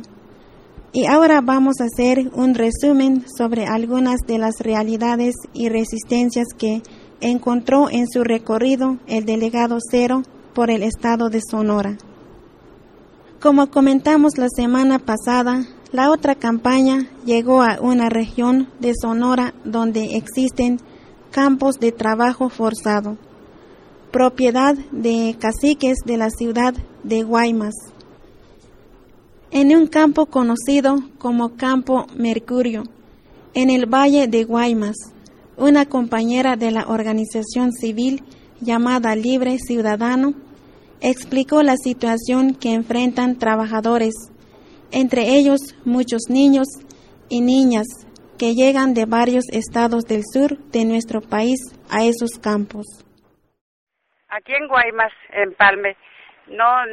[0.94, 6.82] Y ahora vamos a hacer un resumen sobre algunas de las realidades y resistencias que
[7.20, 11.98] encontró en su recorrido el delegado Cero por el estado de Sonora.
[13.42, 20.16] Como comentamos la semana pasada, la otra campaña llegó a una región de Sonora donde
[20.16, 20.80] existen
[21.32, 23.18] campos de trabajo forzado,
[24.12, 27.74] propiedad de caciques de la ciudad de Guaymas.
[29.52, 32.84] En un campo conocido como Campo Mercurio,
[33.54, 34.96] en el Valle de Guaymas,
[35.58, 38.24] una compañera de la organización civil
[38.60, 40.34] llamada Libre Ciudadano
[41.00, 44.14] explicó la situación que enfrentan trabajadores,
[44.92, 46.68] entre ellos muchos niños
[47.30, 47.88] y niñas
[48.38, 52.86] que llegan de varios estados del sur de nuestro país a esos campos.
[54.32, 55.98] Aquí en Guaymas, en Palme,
[56.48, 56.84] no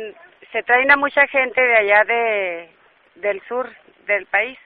[0.50, 2.68] se traen a mucha gente de allá de
[3.14, 3.70] del sur
[4.06, 4.58] del país,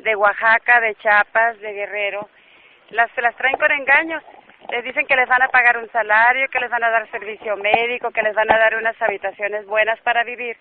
[0.00, 2.28] de Oaxaca, de Chiapas, de Guerrero,
[2.90, 4.20] las las traen con engaños.
[4.68, 7.56] Les dicen que les van a pagar un salario, que les van a dar servicio
[7.56, 10.56] médico, que les van a dar unas habitaciones buenas para vivir.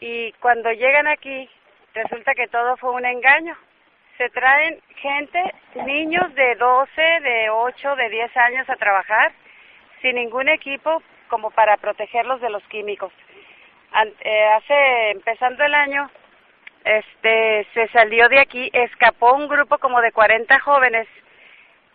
[0.00, 1.46] Y cuando llegan aquí,
[1.92, 3.54] resulta que todo fue un engaño.
[4.16, 5.42] Se traen gente,
[5.74, 9.32] niños de 12, de 8, de 10 años a trabajar
[10.04, 13.10] sin ningún equipo como para protegerlos de los químicos.
[14.20, 16.10] Eh, hace empezando el año,
[16.84, 21.08] este se salió de aquí, escapó un grupo como de 40 jóvenes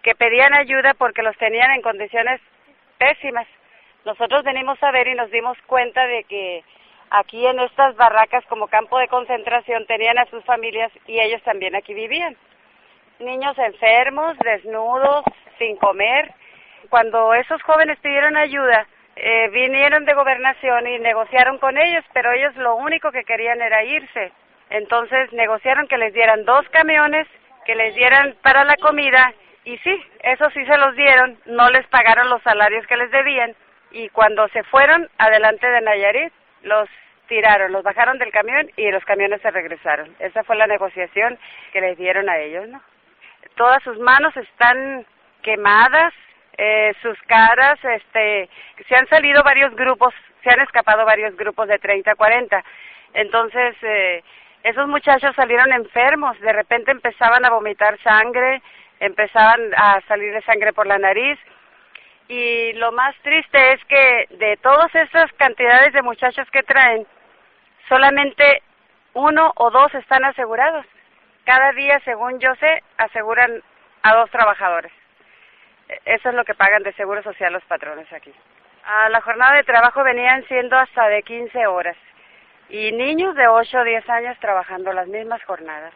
[0.01, 2.41] que pedían ayuda porque los tenían en condiciones
[2.97, 3.45] pésimas.
[4.05, 6.63] Nosotros venimos a ver y nos dimos cuenta de que
[7.11, 11.75] aquí en estas barracas como campo de concentración tenían a sus familias y ellos también
[11.75, 12.35] aquí vivían.
[13.19, 15.25] Niños enfermos, desnudos,
[15.59, 16.33] sin comer.
[16.89, 22.55] Cuando esos jóvenes pidieron ayuda, eh, vinieron de gobernación y negociaron con ellos, pero ellos
[22.55, 24.31] lo único que querían era irse.
[24.69, 27.27] Entonces negociaron que les dieran dos camiones,
[27.65, 29.33] que les dieran para la comida
[29.65, 33.55] y sí, eso sí se los dieron, no les pagaron los salarios que les debían
[33.91, 36.89] y cuando se fueron adelante de Nayarit, los
[37.27, 40.15] tiraron, los bajaron del camión y los camiones se regresaron.
[40.19, 41.37] Esa fue la negociación
[41.71, 42.81] que les dieron a ellos, ¿no?
[43.55, 45.05] Todas sus manos están
[45.41, 46.13] quemadas,
[46.61, 48.49] eh, sus caras, este,
[48.85, 52.63] se han salido varios grupos, se han escapado varios grupos de 30 a 40.
[53.13, 54.21] Entonces, eh,
[54.63, 58.61] esos muchachos salieron enfermos, de repente empezaban a vomitar sangre,
[58.99, 61.39] empezaban a salir de sangre por la nariz.
[62.27, 67.07] Y lo más triste es que de todas esas cantidades de muchachos que traen,
[67.87, 68.63] solamente
[69.13, 70.85] uno o dos están asegurados.
[71.45, 73.63] Cada día, según yo sé, aseguran
[74.03, 74.91] a dos trabajadores.
[76.05, 78.33] Eso es lo que pagan de seguro social los patrones aquí.
[78.85, 81.97] A la jornada de trabajo venían siendo hasta de 15 horas
[82.69, 85.93] y niños de 8 o 10 años trabajando las mismas jornadas.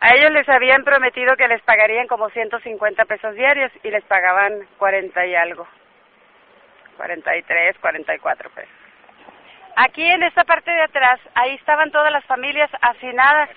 [0.00, 4.66] A ellos les habían prometido que les pagarían como 150 pesos diarios y les pagaban
[4.78, 5.66] 40 y algo.
[6.96, 8.70] 43, 44 pesos.
[9.76, 13.50] Aquí en esta parte de atrás, ahí estaban todas las familias hacinadas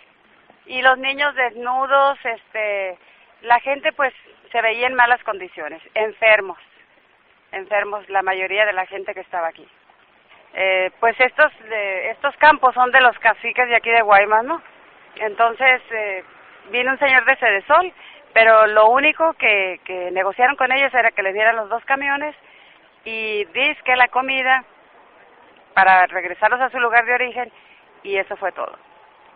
[0.65, 2.97] y los niños desnudos, este,
[3.41, 4.13] la gente pues
[4.51, 6.57] se veía en malas condiciones, enfermos,
[7.51, 9.67] enfermos la mayoría de la gente que estaba aquí.
[10.53, 14.61] Eh, pues estos, estos campos son de los caciques de aquí de Guaymas, ¿no?
[15.15, 16.23] Entonces eh,
[16.71, 17.93] vino un señor de Cedesol,
[18.33, 19.79] pero lo único que,
[20.11, 22.35] negociaron con ellos era que les dieran los dos camiones
[23.05, 24.63] y que la comida
[25.73, 27.51] para regresarlos a su lugar de origen
[28.03, 28.77] y eso fue todo.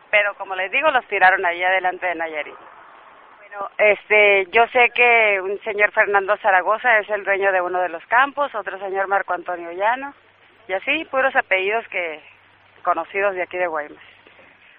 [0.10, 2.56] Pero como les digo, los tiraron allí adelante de Nayarit.
[3.54, 7.89] Bueno, este, yo sé que un señor Fernando Zaragoza es el dueño de uno de
[7.89, 10.16] los campos, otro señor Marco Antonio Llano,
[10.68, 12.20] y así puros apellidos que
[12.84, 14.04] conocidos de aquí de Guaymas.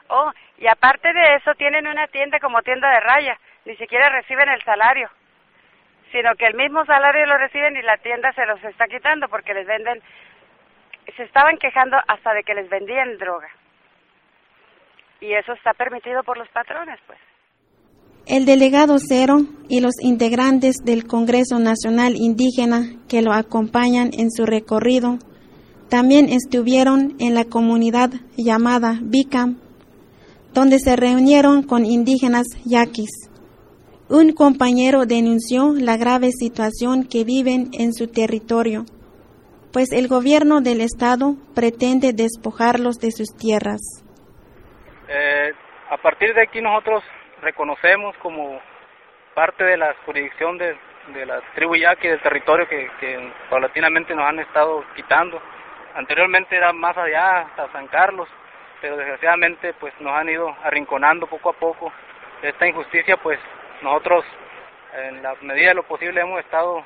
[0.08, 4.48] Oh, y aparte de eso tienen una tienda como tienda de raya, ni siquiera reciben
[4.48, 5.08] el salario,
[6.10, 9.54] sino que el mismo salario lo reciben y la tienda se los está quitando porque
[9.54, 10.02] les venden,
[11.16, 13.50] se estaban quejando hasta de que les vendían droga.
[15.20, 17.20] Y eso está permitido por los patrones, pues.
[18.26, 24.46] El delegado Cero y los integrantes del Congreso Nacional Indígena que lo acompañan en su
[24.46, 25.18] recorrido
[25.90, 29.58] también estuvieron en la comunidad llamada Bicam
[30.54, 33.10] donde se reunieron con indígenas yaquis.
[34.08, 38.84] Un compañero denunció la grave situación que viven en su territorio,
[39.72, 43.80] pues el gobierno del estado pretende despojarlos de sus tierras.
[45.08, 45.50] Eh,
[45.90, 47.02] a partir de aquí nosotros
[47.44, 48.60] reconocemos como
[49.34, 50.76] parte de la jurisdicción de,
[51.26, 55.40] la tribu yaqui del territorio que, que paulatinamente nos han estado quitando.
[55.94, 58.28] Anteriormente era más allá, hasta San Carlos,
[58.80, 61.92] pero desgraciadamente pues nos han ido arrinconando poco a poco.
[62.42, 63.38] Esta injusticia pues
[63.82, 64.24] nosotros
[64.96, 66.84] en la medida de lo posible hemos estado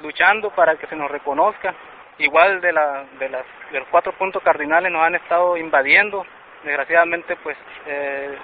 [0.00, 1.74] luchando para que se nos reconozca
[2.20, 6.24] igual de, la, de, las, de los cuatro puntos cardinales nos han estado invadiendo.
[6.64, 7.56] Desgraciadamente, pues
[7.86, 8.36] eh,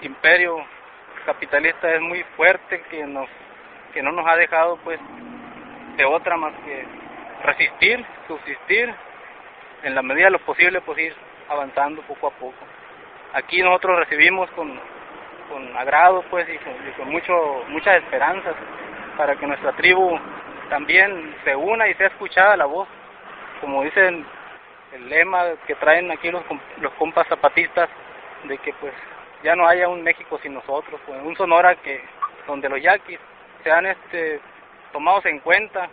[0.00, 0.64] el imperio
[1.28, 3.28] capitalista es muy fuerte que nos
[3.92, 4.98] que no nos ha dejado pues
[5.98, 6.86] de otra más que
[7.44, 8.94] resistir, subsistir
[9.82, 11.14] en la medida de lo posible pues ir
[11.50, 12.64] avanzando poco a poco.
[13.34, 14.80] Aquí nosotros recibimos con,
[15.50, 18.54] con agrado pues y con, y con mucho muchas esperanzas
[19.18, 20.18] para que nuestra tribu
[20.70, 22.88] también se una y sea escuchada la voz
[23.60, 24.24] como dicen
[24.94, 26.42] el lema que traen aquí los,
[26.80, 27.90] los compas zapatistas
[28.44, 28.94] de que pues
[29.42, 32.00] ya no haya un México sin nosotros, pues, un Sonora que
[32.46, 33.18] donde los yaquis
[33.62, 34.40] sean este
[34.92, 35.88] tomados en cuenta,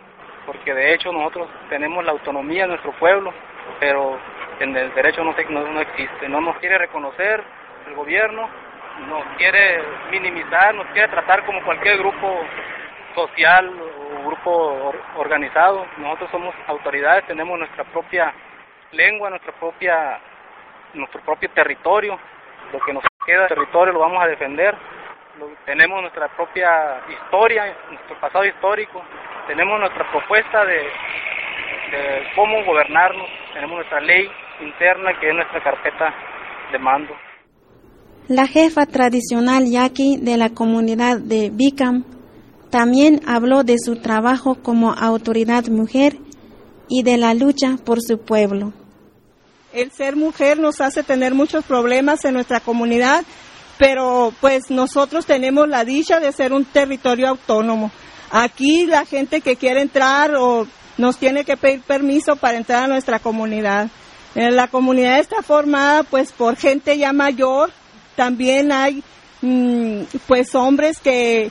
[0.46, 3.32] porque de hecho nosotros tenemos la autonomía en nuestro pueblo,
[3.78, 4.18] pero
[4.60, 7.42] en el derecho no, no, no existe, no nos quiere reconocer
[7.86, 8.48] el gobierno,
[9.08, 12.40] nos quiere minimizar, nos quiere tratar como cualquier grupo
[13.14, 15.86] social o grupo organizado.
[15.98, 18.32] Nosotros somos autoridades, tenemos nuestra propia
[18.92, 20.18] lengua, nuestra propia
[20.94, 22.18] nuestro propio territorio.
[22.72, 24.74] Lo que nos queda territorio lo vamos a defender.
[25.66, 29.02] tenemos nuestra propia historia, nuestro pasado histórico.
[29.46, 30.78] Tenemos nuestra propuesta de,
[31.90, 33.28] de cómo gobernarnos.
[33.52, 36.14] Tenemos nuestra ley interna que es nuestra carpeta
[36.72, 37.12] de mando.
[38.28, 42.04] La jefa tradicional yaqui de la comunidad de Bicam
[42.70, 46.14] también habló de su trabajo como autoridad mujer
[46.88, 48.72] y de la lucha por su pueblo.
[49.76, 53.22] El ser mujer nos hace tener muchos problemas en nuestra comunidad,
[53.76, 57.90] pero pues nosotros tenemos la dicha de ser un territorio autónomo.
[58.30, 60.66] Aquí la gente que quiere entrar o
[60.96, 63.90] nos tiene que pedir permiso para entrar a nuestra comunidad.
[64.34, 67.70] Eh, la comunidad está formada pues por gente ya mayor,
[68.14, 69.04] también hay
[69.42, 71.50] mm, pues hombres que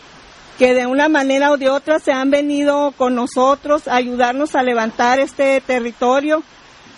[0.57, 4.63] que de una manera o de otra se han venido con nosotros a ayudarnos a
[4.63, 6.41] levantar este territorio.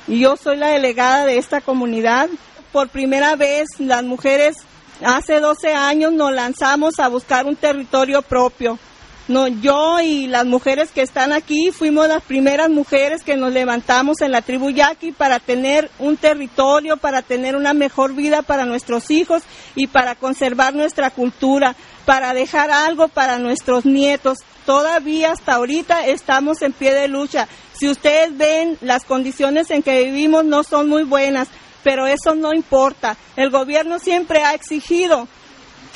[0.08, 2.30] Yo soy la delegada de esta comunidad.
[2.72, 4.58] Por primera vez las mujeres
[5.04, 8.80] hace 12 años nos lanzamos a buscar un territorio propio.
[9.28, 14.22] No, yo y las mujeres que están aquí fuimos las primeras mujeres que nos levantamos
[14.22, 19.12] en la tribu Yaqui para tener un territorio, para tener una mejor vida para nuestros
[19.12, 19.44] hijos
[19.76, 21.76] y para conservar nuestra cultura,
[22.06, 24.38] para dejar algo para nuestros nietos.
[24.66, 27.50] Todavía hasta ahorita estamos en pie de lucha.
[27.74, 31.50] Si ustedes ven, las condiciones en que vivimos no son muy buenas,
[31.84, 33.18] pero eso no importa.
[33.36, 35.28] El gobierno siempre ha exigido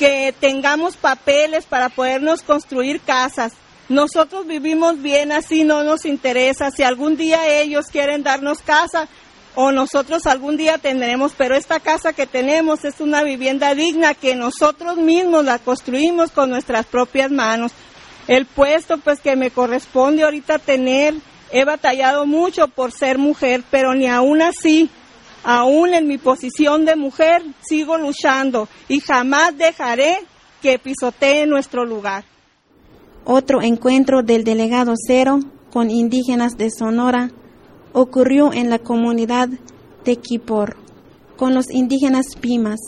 [0.02, 3.52] que tengamos papeles para podernos construir casas.
[3.88, 6.72] Nosotros vivimos bien así, no nos interesa.
[6.72, 9.06] Si algún día ellos quieren darnos casa
[9.54, 14.34] o nosotros algún día tendremos, pero esta casa que tenemos es una vivienda digna que
[14.34, 17.70] nosotros mismos la construimos con nuestras propias manos.
[18.26, 21.14] El puesto pues que me corresponde ahorita tener,
[21.52, 24.90] he batallado mucho por ser mujer, pero ni aún así
[25.44, 30.18] Aún en mi posición de mujer sigo luchando y jamás dejaré
[30.60, 32.24] que pisotee nuestro lugar.
[33.24, 35.40] Otro encuentro del delegado Cero
[35.72, 37.30] con indígenas de Sonora
[37.92, 39.48] ocurrió en la comunidad
[40.04, 40.76] de Quipor
[41.36, 42.78] con los indígenas Pimas.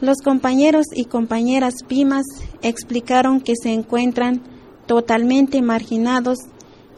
[0.00, 2.24] Los compañeros y compañeras Pimas
[2.62, 4.42] explicaron que se encuentran
[4.86, 6.38] totalmente marginados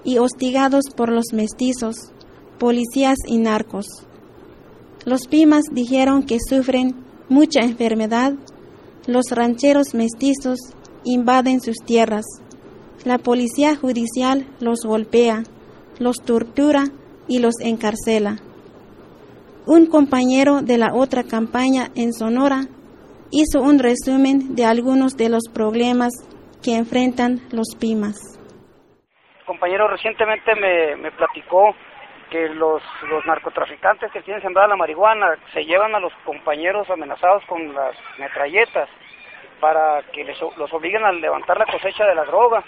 [0.05, 2.13] y hostigados por los mestizos
[2.59, 4.04] policías y narcos.
[5.07, 6.95] Los Pimas dijeron que sufren
[7.29, 8.33] mucha enfermedad,
[9.07, 10.59] los rancheros mestizos
[11.05, 12.25] invaden sus tierras,
[13.05, 15.43] la policía judicial los golpea,
[15.99, 16.85] los tortura
[17.29, 18.37] y los encarcela.
[19.67, 22.63] Un compañero de la otra campaña en Sonora
[23.31, 26.13] hizo un resumen de algunos de los problemas
[26.63, 28.17] que enfrentan los Pimas.
[29.45, 31.75] compañero recientemente me, me platicó
[32.31, 37.45] que los, los narcotraficantes que tienen sembrada la marihuana se llevan a los compañeros amenazados
[37.47, 38.89] con las metralletas
[39.61, 42.63] para que les, los obliguen a levantar la cosecha de la droga.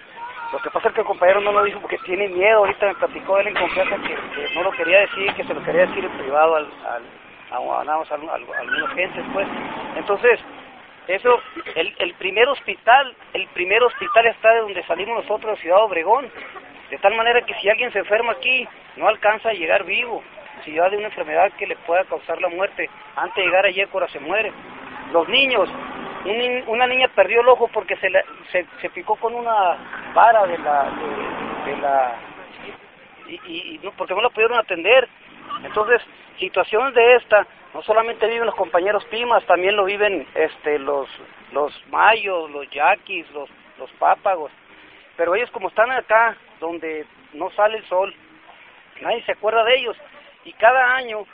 [0.53, 2.59] Lo que pasa es que el compañero no lo dijo porque tiene miedo.
[2.59, 4.17] Ahorita me platicó él en confianza que,
[4.55, 7.03] no lo quería decir, que se lo quería decir en privado al, al,
[7.51, 9.47] a, nada más a, algunos gentes, pues.
[9.97, 10.41] Entonces,
[11.09, 11.41] eso,
[11.75, 16.31] el, el primer hospital, el primer hospital está de donde salimos nosotros, de Ciudad Obregón.
[16.91, 18.67] De tal manera que si alguien se enferma aquí,
[18.97, 20.23] no alcanza a llegar vivo.
[20.65, 23.71] Si va de una enfermedad que le pueda causar la muerte, antes de llegar a
[23.71, 24.53] Yécora se muere.
[25.13, 25.69] Los niños,
[26.67, 28.11] una niña perdió el ojo porque se,
[28.51, 29.77] se, se, picó con una
[30.15, 30.91] vara de la...
[31.65, 32.15] De, la
[33.29, 35.09] y, y, porque no la pudieron atender.
[35.65, 36.01] Entonces,
[36.39, 41.09] situaciones de esta, no solamente viven los compañeros Pimas, también lo viven este, los,
[41.53, 44.51] los mayos, los yaquis, los, los pápagos.
[45.17, 48.15] Pero ellos como están acá, donde no sale el sol,
[49.01, 49.97] nadie se acuerda de ellos.
[50.45, 51.27] Y cada año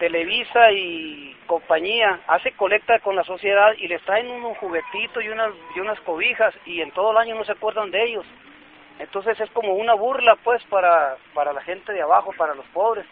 [0.00, 5.50] Televisa y compañía hace colecta con la sociedad y les traen unos juguetitos y unas,
[5.76, 8.24] y unas cobijas y en todo el año no se acuerdan de ellos.
[8.98, 13.04] Entonces es como una burla pues para, para la gente de abajo, para los pobres.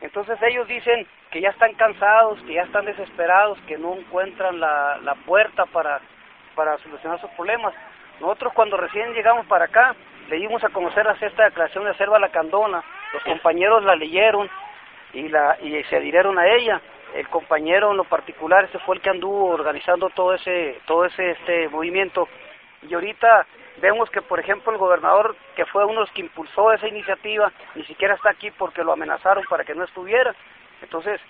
[0.00, 4.98] Entonces ellos dicen que ya están cansados, que ya están desesperados, que no encuentran la,
[5.02, 6.00] la puerta para,
[6.54, 7.74] para solucionar sus problemas.
[8.20, 9.94] Nosotros cuando recién llegamos para acá,
[10.28, 14.48] le dimos a conocer la sexta declaración de Selva Lacandona, los compañeros la leyeron
[15.12, 16.80] y, la, y se adhirieron a ella.
[17.14, 21.30] El compañero en lo particular, ese fue el que anduvo organizando todo ese, todo ese
[21.30, 22.28] este movimiento.
[22.82, 23.46] Y ahorita
[23.80, 27.52] vemos que, por ejemplo, el gobernador, que fue uno de los que impulsó esa iniciativa,
[27.74, 30.34] ni siquiera está aquí porque lo amenazaron para que no estuviera.
[30.82, 31.20] Entonces,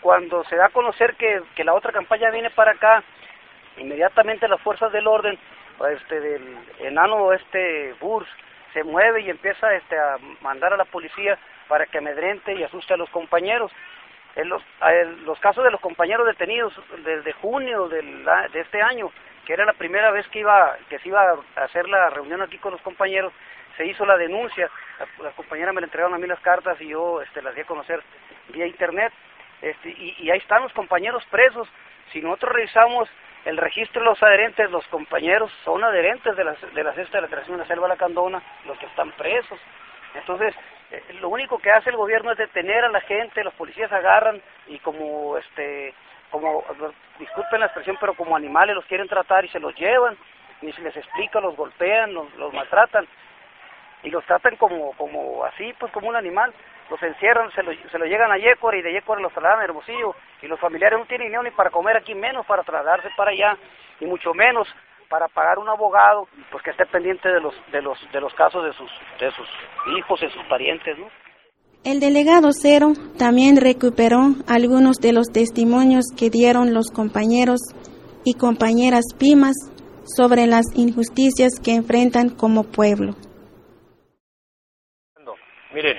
[0.00, 3.02] cuando se da a conocer que, que la otra campaña viene para acá,
[3.76, 5.38] inmediatamente las fuerzas del orden,
[5.92, 8.28] este del enano este Burs,
[8.72, 12.94] se mueve y empieza este a mandar a la policía para que amedrente y asuste
[12.94, 13.72] a los compañeros.
[14.34, 14.62] En los,
[15.24, 16.74] los casos de los compañeros detenidos
[17.04, 18.22] desde junio del,
[18.52, 19.10] de este año,
[19.46, 21.22] que era la primera vez que iba que se iba
[21.56, 23.32] a hacer la reunión aquí con los compañeros,
[23.78, 24.70] se hizo la denuncia.
[25.22, 27.64] Las compañeras me le entregaron a mí las cartas y yo este, las di a
[27.64, 28.02] conocer
[28.48, 29.12] vía internet.
[29.62, 31.66] Este, y ahí están los compañeros presos.
[32.12, 33.08] Si nosotros revisamos
[33.46, 37.56] el registro de los adherentes, los compañeros son adherentes de la, de la sexta declaración
[37.56, 39.58] de la selva lacandona, los que están presos.
[40.16, 40.52] Entonces,
[40.90, 44.42] eh, lo único que hace el gobierno es detener a la gente, los policías agarran
[44.66, 45.94] y como, este,
[46.32, 46.64] como,
[47.20, 50.16] disculpen la expresión, pero como animales los quieren tratar y se los llevan,
[50.60, 53.06] ni se les explica, los golpean, los, los maltratan
[54.02, 56.52] y los tratan como, como así, pues como un animal
[56.90, 59.64] los encierran, se lo, se lo llegan a Yecor y de Yecor los trasladan a
[59.64, 63.32] Hermosillo y los familiares no tienen dinero ni para comer aquí, menos para trasladarse para
[63.32, 63.56] allá
[64.00, 64.68] y mucho menos
[65.08, 68.64] para pagar un abogado pues que esté pendiente de los de los de los casos
[68.64, 69.48] de sus de sus
[69.96, 71.06] hijos y sus parientes, ¿no?
[71.84, 77.60] El delegado Cero también recuperó algunos de los testimonios que dieron los compañeros
[78.24, 79.54] y compañeras Pimas
[80.04, 83.14] sobre las injusticias que enfrentan como pueblo.
[85.72, 85.98] Miren,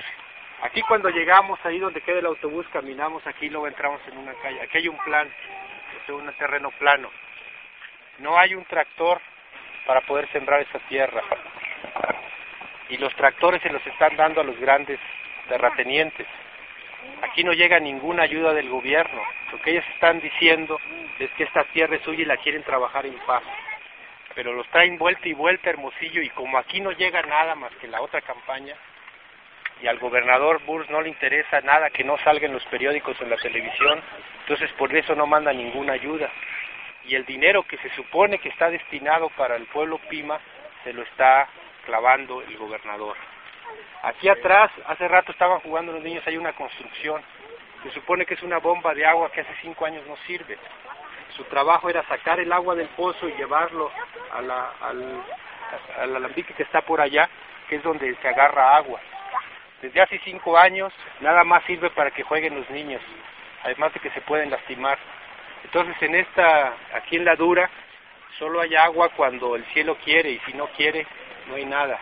[0.62, 4.60] Aquí cuando llegamos, ahí donde queda el autobús, caminamos aquí, luego entramos en una calle.
[4.60, 5.32] Aquí hay un plan,
[6.02, 7.10] es un terreno plano.
[8.18, 9.20] No hay un tractor
[9.86, 11.22] para poder sembrar esa tierra.
[12.88, 14.98] Y los tractores se los están dando a los grandes
[15.48, 16.26] terratenientes.
[17.22, 19.22] Aquí no llega ninguna ayuda del gobierno.
[19.52, 20.78] Lo que ellos están diciendo
[21.20, 23.42] es que esta tierra es suya y la quieren trabajar en paz.
[24.34, 27.88] Pero los traen vuelta y vuelta Hermosillo y como aquí no llega nada más que
[27.88, 28.74] la otra campaña,
[29.80, 33.24] y al gobernador Burs no le interesa nada que no salga en los periódicos o
[33.24, 34.00] en la televisión,
[34.40, 36.28] entonces por eso no manda ninguna ayuda.
[37.04, 40.38] Y el dinero que se supone que está destinado para el pueblo Pima
[40.84, 41.48] se lo está
[41.86, 43.16] clavando el gobernador.
[44.02, 47.22] Aquí atrás, hace rato estaban jugando los niños, hay una construcción.
[47.82, 50.58] Se supone que es una bomba de agua que hace cinco años no sirve.
[51.36, 53.90] Su trabajo era sacar el agua del pozo y llevarlo
[54.32, 55.22] a la, al,
[56.00, 57.28] al alambique que está por allá,
[57.68, 59.00] que es donde se agarra agua
[59.82, 63.00] desde hace cinco años nada más sirve para que jueguen los niños,
[63.62, 64.98] además de que se pueden lastimar.
[65.64, 67.70] Entonces en esta, aquí en la dura,
[68.38, 71.06] solo hay agua cuando el cielo quiere y si no quiere,
[71.48, 71.98] no hay nada.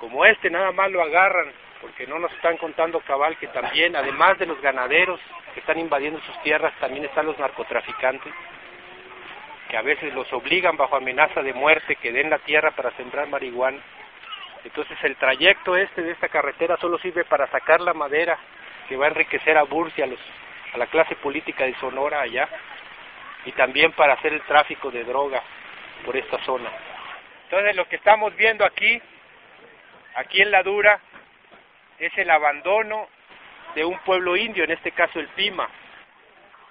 [0.00, 4.38] Como este nada más lo agarran, porque no nos están contando cabal que también, además
[4.38, 5.20] de los ganaderos
[5.54, 8.32] que están invadiendo sus tierras, también están los narcotraficantes,
[9.68, 13.28] que a veces los obligan bajo amenaza de muerte que den la tierra para sembrar
[13.28, 13.80] marihuana
[14.68, 18.38] entonces el trayecto este de esta carretera solo sirve para sacar la madera
[18.86, 22.46] que va a enriquecer a Bursi, a, a la clase política de Sonora allá,
[23.46, 25.42] y también para hacer el tráfico de droga
[26.04, 26.70] por esta zona.
[27.44, 29.00] Entonces lo que estamos viendo aquí,
[30.16, 31.00] aquí en la Dura,
[31.98, 33.08] es el abandono
[33.74, 35.66] de un pueblo indio, en este caso el Pima,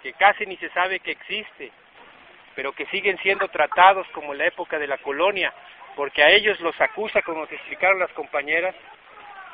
[0.04, 1.72] que casi ni se sabe que existe,
[2.56, 5.52] pero que siguen siendo tratados como en la época de la colonia,
[5.98, 8.76] porque a ellos los acusa, como te explicaron las compañeras,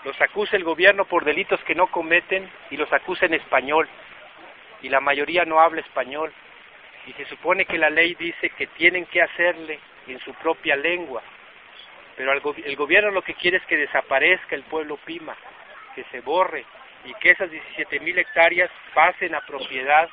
[0.03, 3.87] los acusa el gobierno por delitos que no cometen y los acusa en español,
[4.81, 6.33] y la mayoría no habla español,
[7.07, 11.23] y se supone que la ley dice que tienen que hacerle en su propia lengua,
[12.17, 15.37] pero el gobierno lo que quiere es que desaparezca el pueblo Pima,
[15.95, 16.65] que se borre
[17.05, 20.09] y que esas 17 mil hectáreas pasen a propiedad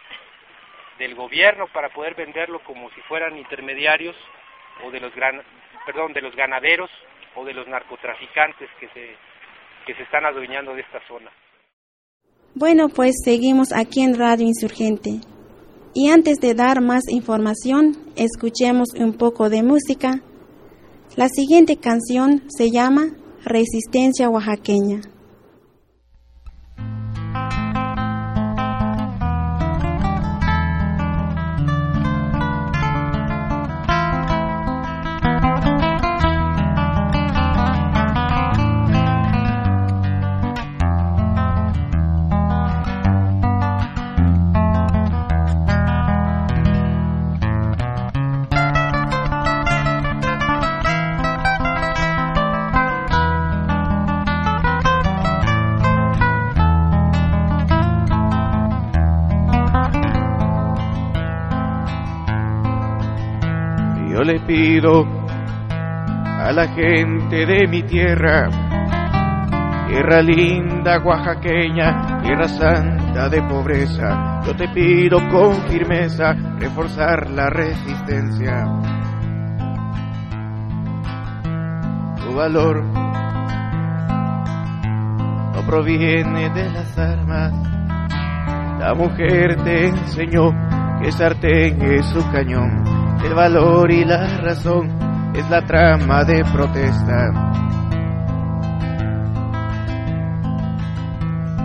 [0.97, 4.17] del gobierno para poder venderlo como si fueran intermediarios
[4.85, 5.43] o de los gran,
[5.93, 6.91] perdón, de los ganaderos
[7.35, 9.17] o de los narcotraficantes que se,
[9.87, 11.31] que se están adueñando de esta zona.
[12.55, 15.21] Bueno, pues seguimos aquí en Radio Insurgente.
[15.95, 20.21] Y antes de dar más información, escuchemos un poco de música.
[21.17, 23.09] La siguiente canción se llama
[23.45, 25.01] Resistencia Oaxaqueña.
[64.53, 68.49] A la gente de mi tierra,
[69.87, 78.67] tierra linda oaxaqueña, tierra santa de pobreza, yo te pido con firmeza reforzar la resistencia.
[82.25, 82.83] Tu valor
[85.55, 87.53] no proviene de las armas,
[88.81, 90.51] la mujer te enseñó
[91.01, 92.90] que sartén es su cañón,
[93.25, 94.91] el valor y la razón
[95.35, 97.31] es la trama de protesta.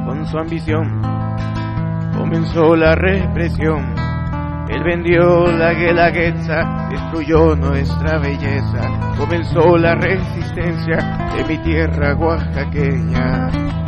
[0.06, 1.02] Con su ambición
[2.18, 3.96] comenzó la represión,
[4.70, 13.85] él vendió la guelaguetza, destruyó nuestra belleza, comenzó la resistencia de mi tierra oaxaqueña.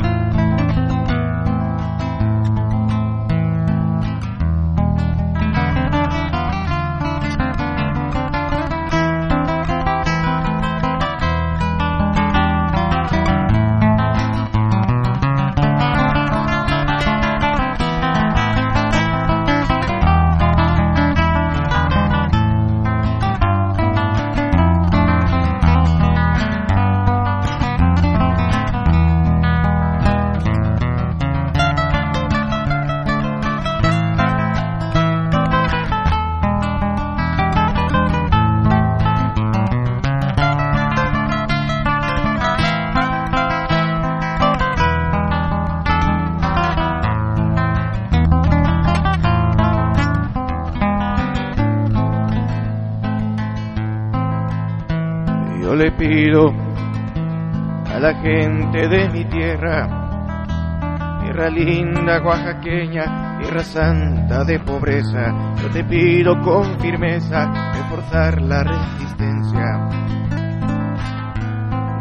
[61.50, 69.88] Linda oaxaqueña, tierra santa de pobreza, yo te pido con firmeza reforzar la resistencia.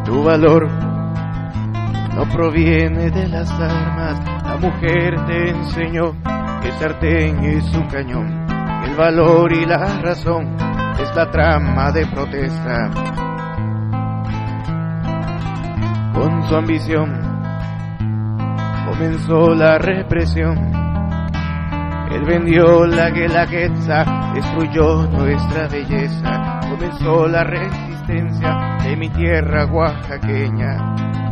[0.05, 0.69] Tu valor
[2.15, 6.15] no proviene de las armas, la mujer te enseñó
[6.63, 8.47] que sartén es su cañón,
[8.85, 10.57] el valor y la razón
[11.01, 12.91] es la trama de protesta.
[16.15, 17.26] Con su ambición
[18.97, 20.57] comenzó la represión.
[22.11, 26.61] Él vendió la guelaguetza, destruyó nuestra belleza.
[26.71, 31.26] Comenzó la resistencia de mi tierra oaxaqueña.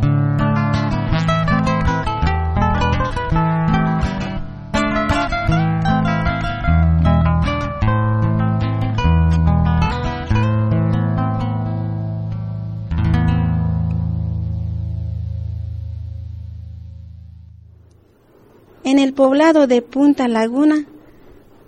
[19.15, 20.87] Poblado de Punta Laguna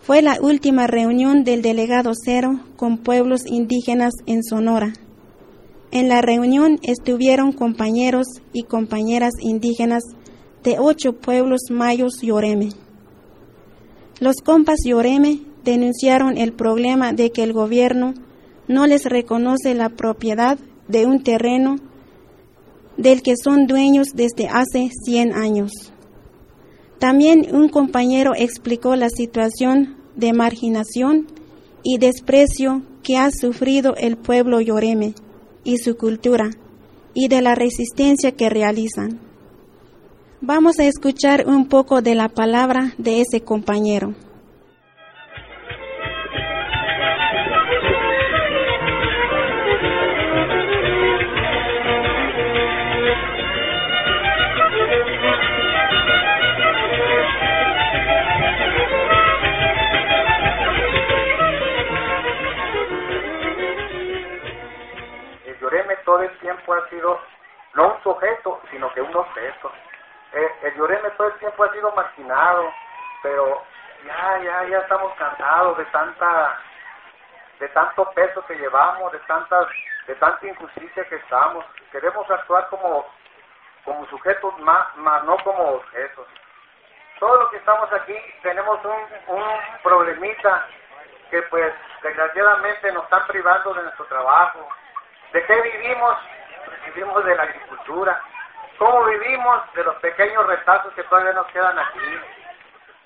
[0.01, 4.93] fue la última reunión del delegado cero con pueblos indígenas en Sonora.
[5.91, 10.03] En la reunión estuvieron compañeros y compañeras indígenas
[10.63, 12.71] de ocho pueblos mayos Yoreme.
[14.21, 18.15] Los compas Yoreme denunciaron el problema de que el gobierno
[18.69, 21.77] no les reconoce la propiedad de un terreno
[22.97, 25.93] del que son dueños desde hace 100 años.
[26.99, 31.27] También un compañero explicó la situación de marginación
[31.83, 35.15] y desprecio que ha sufrido el pueblo yoreme
[35.63, 36.51] y su cultura
[37.13, 39.21] y de la resistencia que realizan.
[40.41, 44.15] Vamos a escuchar un poco de la palabra de ese compañero.
[66.27, 67.21] El tiempo ha sido
[67.75, 69.73] no un sujeto, sino que un objeto.
[70.33, 72.73] Eh, el Yoreme todo el tiempo ha sido marginado,
[73.23, 73.63] pero
[74.05, 76.61] ya, ya, ya estamos cansados de tanta,
[77.61, 79.67] de tanto peso que llevamos, de tantas,
[80.07, 81.65] de tanta injusticia que estamos.
[81.93, 83.07] Queremos actuar como,
[83.85, 86.27] como sujetos más, más no como objetos.
[87.19, 89.45] Todos los que estamos aquí tenemos un, un
[89.83, 90.67] problemita
[91.31, 91.73] que pues
[92.03, 94.69] desgraciadamente nos están privando de nuestro trabajo,
[95.33, 96.17] ¿De qué vivimos?
[96.87, 98.21] Vivimos de la agricultura.
[98.79, 99.73] ¿Cómo vivimos?
[99.75, 102.21] De los pequeños retazos que todavía nos quedan aquí.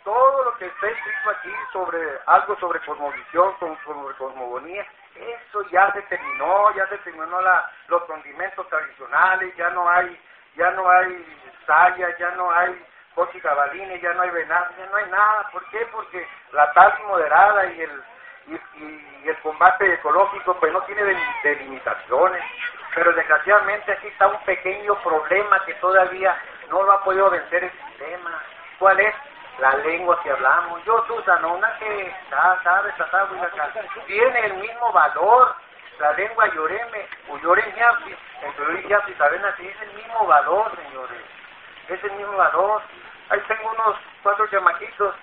[0.04, 6.02] Todo lo que está escrito aquí sobre algo sobre cosmovisión, sobre cosmogonía, eso ya se
[6.02, 10.18] terminó, ya se terminó la, los condimentos tradicionales, ya no hay,
[10.56, 15.10] ya no hay saya, ya no hay cochicabalines, ya no hay venado, ya no hay
[15.10, 15.48] nada.
[15.52, 15.86] ¿Por qué?
[15.92, 18.02] Porque la tal moderada y el
[18.46, 18.54] y,
[19.24, 21.02] y el combate ecológico pues no tiene
[21.42, 22.42] delimitaciones,
[22.94, 26.36] pero desgraciadamente aquí está un pequeño problema que todavía
[26.68, 28.42] no lo ha podido vencer el sistema.
[28.78, 29.14] ¿Cuál es?
[29.58, 30.82] La lengua que hablamos.
[30.84, 32.94] Yo, tú, Sanona, que sabes,
[34.06, 35.54] tiene el mismo valor.
[35.98, 41.20] La lengua lloreme, o lloren yapi, en yapi, saben así, es el mismo valor, señores.
[41.88, 42.80] Es el mismo valor.
[43.28, 45.14] Ahí tengo unos cuatro chamaquitos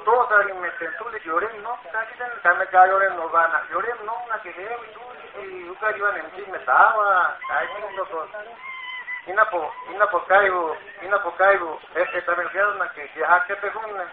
[0.00, 3.96] todos saben me sentule lloren no casi se me cae lloren no van a lloren
[4.04, 8.28] no una que veo y que iban en me estaba ahí tengo dos
[9.26, 11.78] ina po ina po caigo ina po caigo.
[11.94, 14.04] Este también una que ya que te une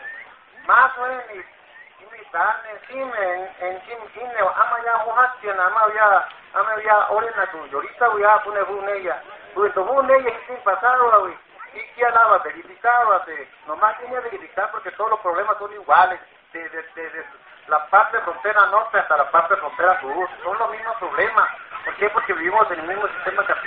[0.68, 3.18] más o menos y me están encima
[3.60, 8.44] en kim inne ama ya muhastian ama ya ama ya orena tu llorita voy a
[8.44, 9.22] poner un ella.
[9.56, 14.72] Pues tu un ella sin pasado güey y que alaba, verificábase, nomás tenía que verificar
[14.72, 16.20] porque todos los problemas son iguales,
[16.54, 17.26] desde, desde
[17.68, 21.50] la parte frontera norte hasta la parte frontera sur, son los mismos problemas.
[21.86, 22.10] ¿Por qué?
[22.10, 23.59] Porque vivimos en el mismo sistema capitalista.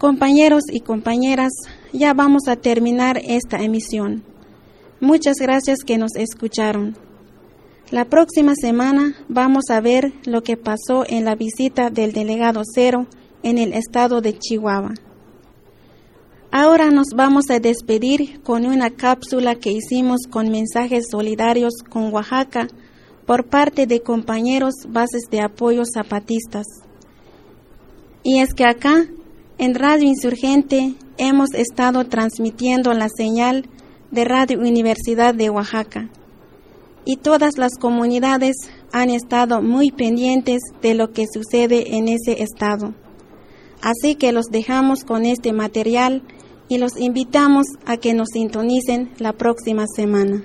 [0.00, 1.52] Compañeros y compañeras,
[1.92, 4.22] ya vamos a terminar esta emisión.
[4.98, 6.96] Muchas gracias que nos escucharon.
[7.90, 13.08] La próxima semana vamos a ver lo que pasó en la visita del delegado Cero
[13.42, 14.94] en el estado de Chihuahua.
[16.50, 22.68] Ahora nos vamos a despedir con una cápsula que hicimos con mensajes solidarios con Oaxaca
[23.26, 26.64] por parte de compañeros bases de apoyo zapatistas.
[28.22, 29.04] Y es que acá
[29.60, 33.68] en Radio Insurgente hemos estado transmitiendo la señal
[34.10, 36.08] de Radio Universidad de Oaxaca
[37.04, 38.56] y todas las comunidades
[38.90, 42.94] han estado muy pendientes de lo que sucede en ese estado.
[43.82, 46.22] Así que los dejamos con este material
[46.68, 50.42] y los invitamos a que nos sintonicen la próxima semana.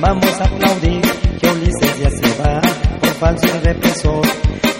[0.00, 1.00] Vamos a aplaudir
[1.40, 2.60] que Ulises ya se va
[3.00, 4.22] por falso represor.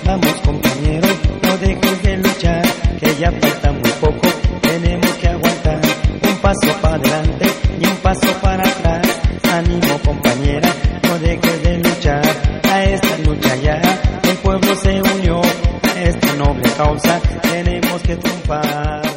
[0.04, 2.62] Vamos compañeros, no dejes de luchar,
[3.00, 4.28] que ya falta muy poco,
[4.62, 5.80] tenemos que aguantar.
[6.22, 7.46] Un paso para adelante
[7.80, 9.06] y un paso para atrás.
[9.52, 12.22] Ánimo compañera, no dejes de luchar.
[12.70, 13.80] A esta lucha ya
[14.22, 15.40] el pueblo se unió.
[15.42, 19.07] A esta noble causa tenemos que triunfar.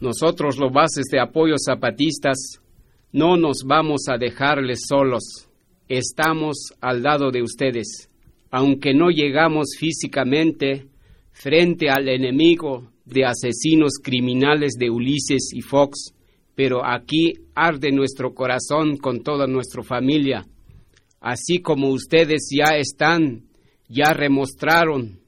[0.00, 2.60] Nosotros los bases de apoyo zapatistas
[3.12, 5.48] no nos vamos a dejarles solos.
[5.88, 8.10] Estamos al lado de ustedes.
[8.50, 10.86] Aunque no llegamos físicamente
[11.32, 16.12] frente al enemigo de asesinos criminales de Ulises y Fox,
[16.54, 20.44] pero aquí arde nuestro corazón con toda nuestra familia.
[21.20, 23.44] Así como ustedes ya están,
[23.88, 25.20] ya remostraron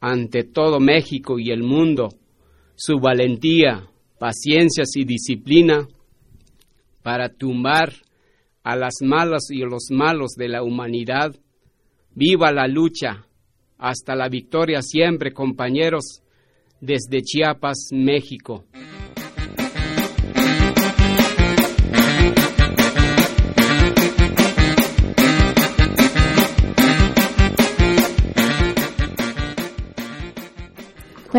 [0.00, 2.10] ante todo México y el mundo
[2.78, 3.88] su valentía,
[4.20, 5.88] paciencias y disciplina
[7.02, 7.92] para tumbar
[8.62, 11.34] a las malas y los malos de la humanidad.
[12.14, 13.26] Viva la lucha,
[13.78, 16.22] hasta la victoria siempre, compañeros,
[16.80, 18.64] desde Chiapas, México.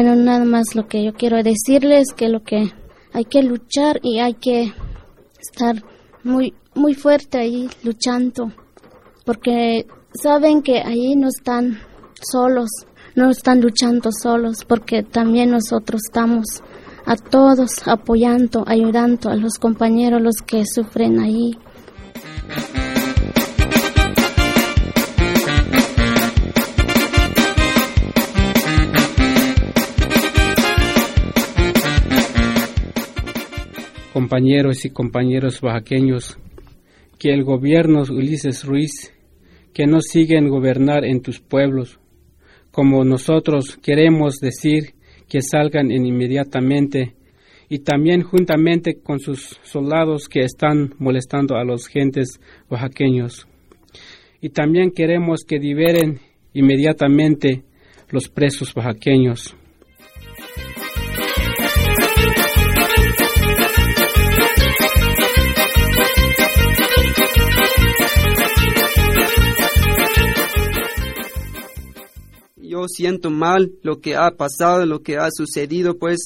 [0.02, 2.72] Bueno, nada más lo que yo quiero decirles que lo que
[3.12, 4.72] hay que luchar y hay que
[5.38, 5.84] estar
[6.24, 8.50] muy muy fuerte ahí luchando
[9.26, 11.82] porque saben que ahí no están
[12.14, 12.70] solos,
[13.14, 16.45] no están luchando solos porque también nosotros estamos
[17.06, 21.58] a todos apoyando, ayudando a los compañeros los que sufren ahí.
[34.20, 36.38] Compañeros y compañeros oaxaqueños,
[37.17, 39.13] que el gobierno Ulises Ruiz,
[39.74, 42.01] que no siguen gobernar en tus pueblos,
[42.70, 44.93] como nosotros queremos decir
[45.30, 47.15] que salgan inmediatamente
[47.70, 53.47] y también juntamente con sus soldados que están molestando a los gentes oaxaqueños.
[54.41, 56.20] Y también queremos que liberen
[56.53, 57.63] inmediatamente
[58.09, 59.55] los presos oaxaqueños.
[72.90, 76.18] Siento mal lo que ha pasado, lo que ha sucedido, pues,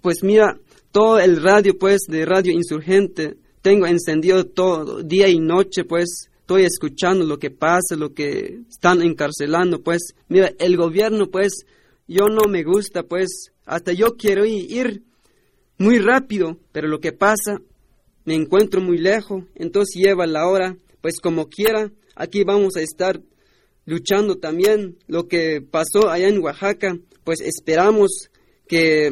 [0.00, 0.58] pues mira,
[0.92, 6.64] todo el radio, pues, de Radio Insurgente, tengo encendido todo, día y noche, pues, estoy
[6.64, 11.64] escuchando lo que pasa, lo que están encarcelando, pues, mira, el gobierno, pues,
[12.06, 15.02] yo no me gusta, pues, hasta yo quiero ir
[15.78, 17.60] muy rápido, pero lo que pasa,
[18.24, 23.20] me encuentro muy lejos, entonces lleva la hora, pues como quiera, aquí vamos a estar
[23.86, 28.30] luchando también lo que pasó allá en Oaxaca, pues esperamos
[28.66, 29.10] que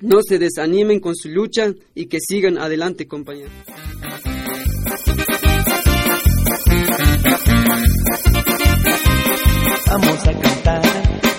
[0.00, 3.52] no se desanimen con su lucha y que sigan adelante, compañeros.
[9.86, 10.82] Vamos a cantar,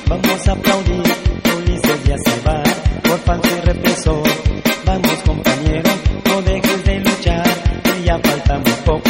[0.07, 1.03] vamos a aplaudir,
[1.57, 2.64] Ulises ya se va,
[3.03, 4.24] por falta y represor.
[4.86, 5.89] Vamos compañero,
[6.26, 9.03] no dejes de luchar, que ya falta muy poco,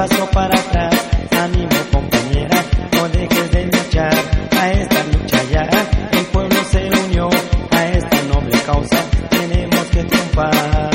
[0.00, 0.94] paso para atrás.
[1.42, 4.14] Ánimo compañera, no dejes de luchar,
[4.58, 5.68] a esta lucha ya
[6.12, 7.28] el pueblo se unió,
[7.70, 8.96] a esta noble causa
[9.28, 10.90] tenemos que triunfar.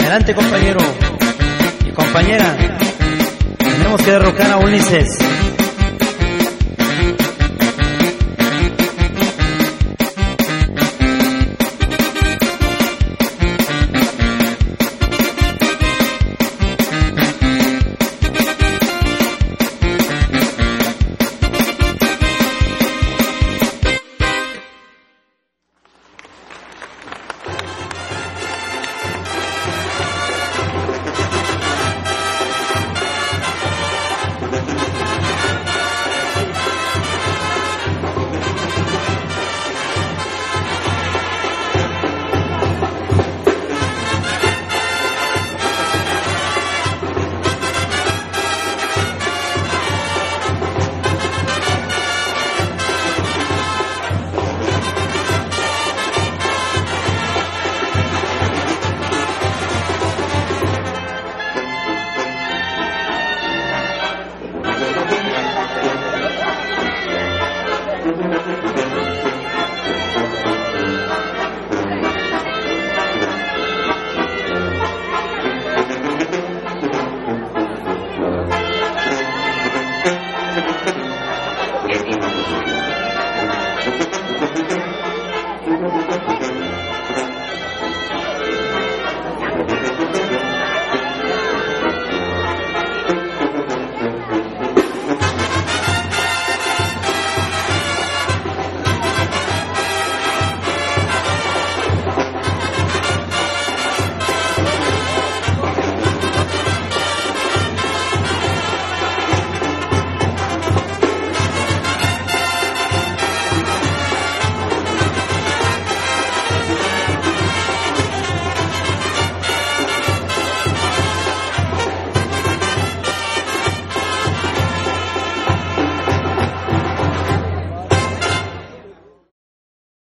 [0.00, 0.80] Adelante compañero
[1.86, 2.56] y compañera,
[3.58, 5.08] tenemos que derrocar a Ulises.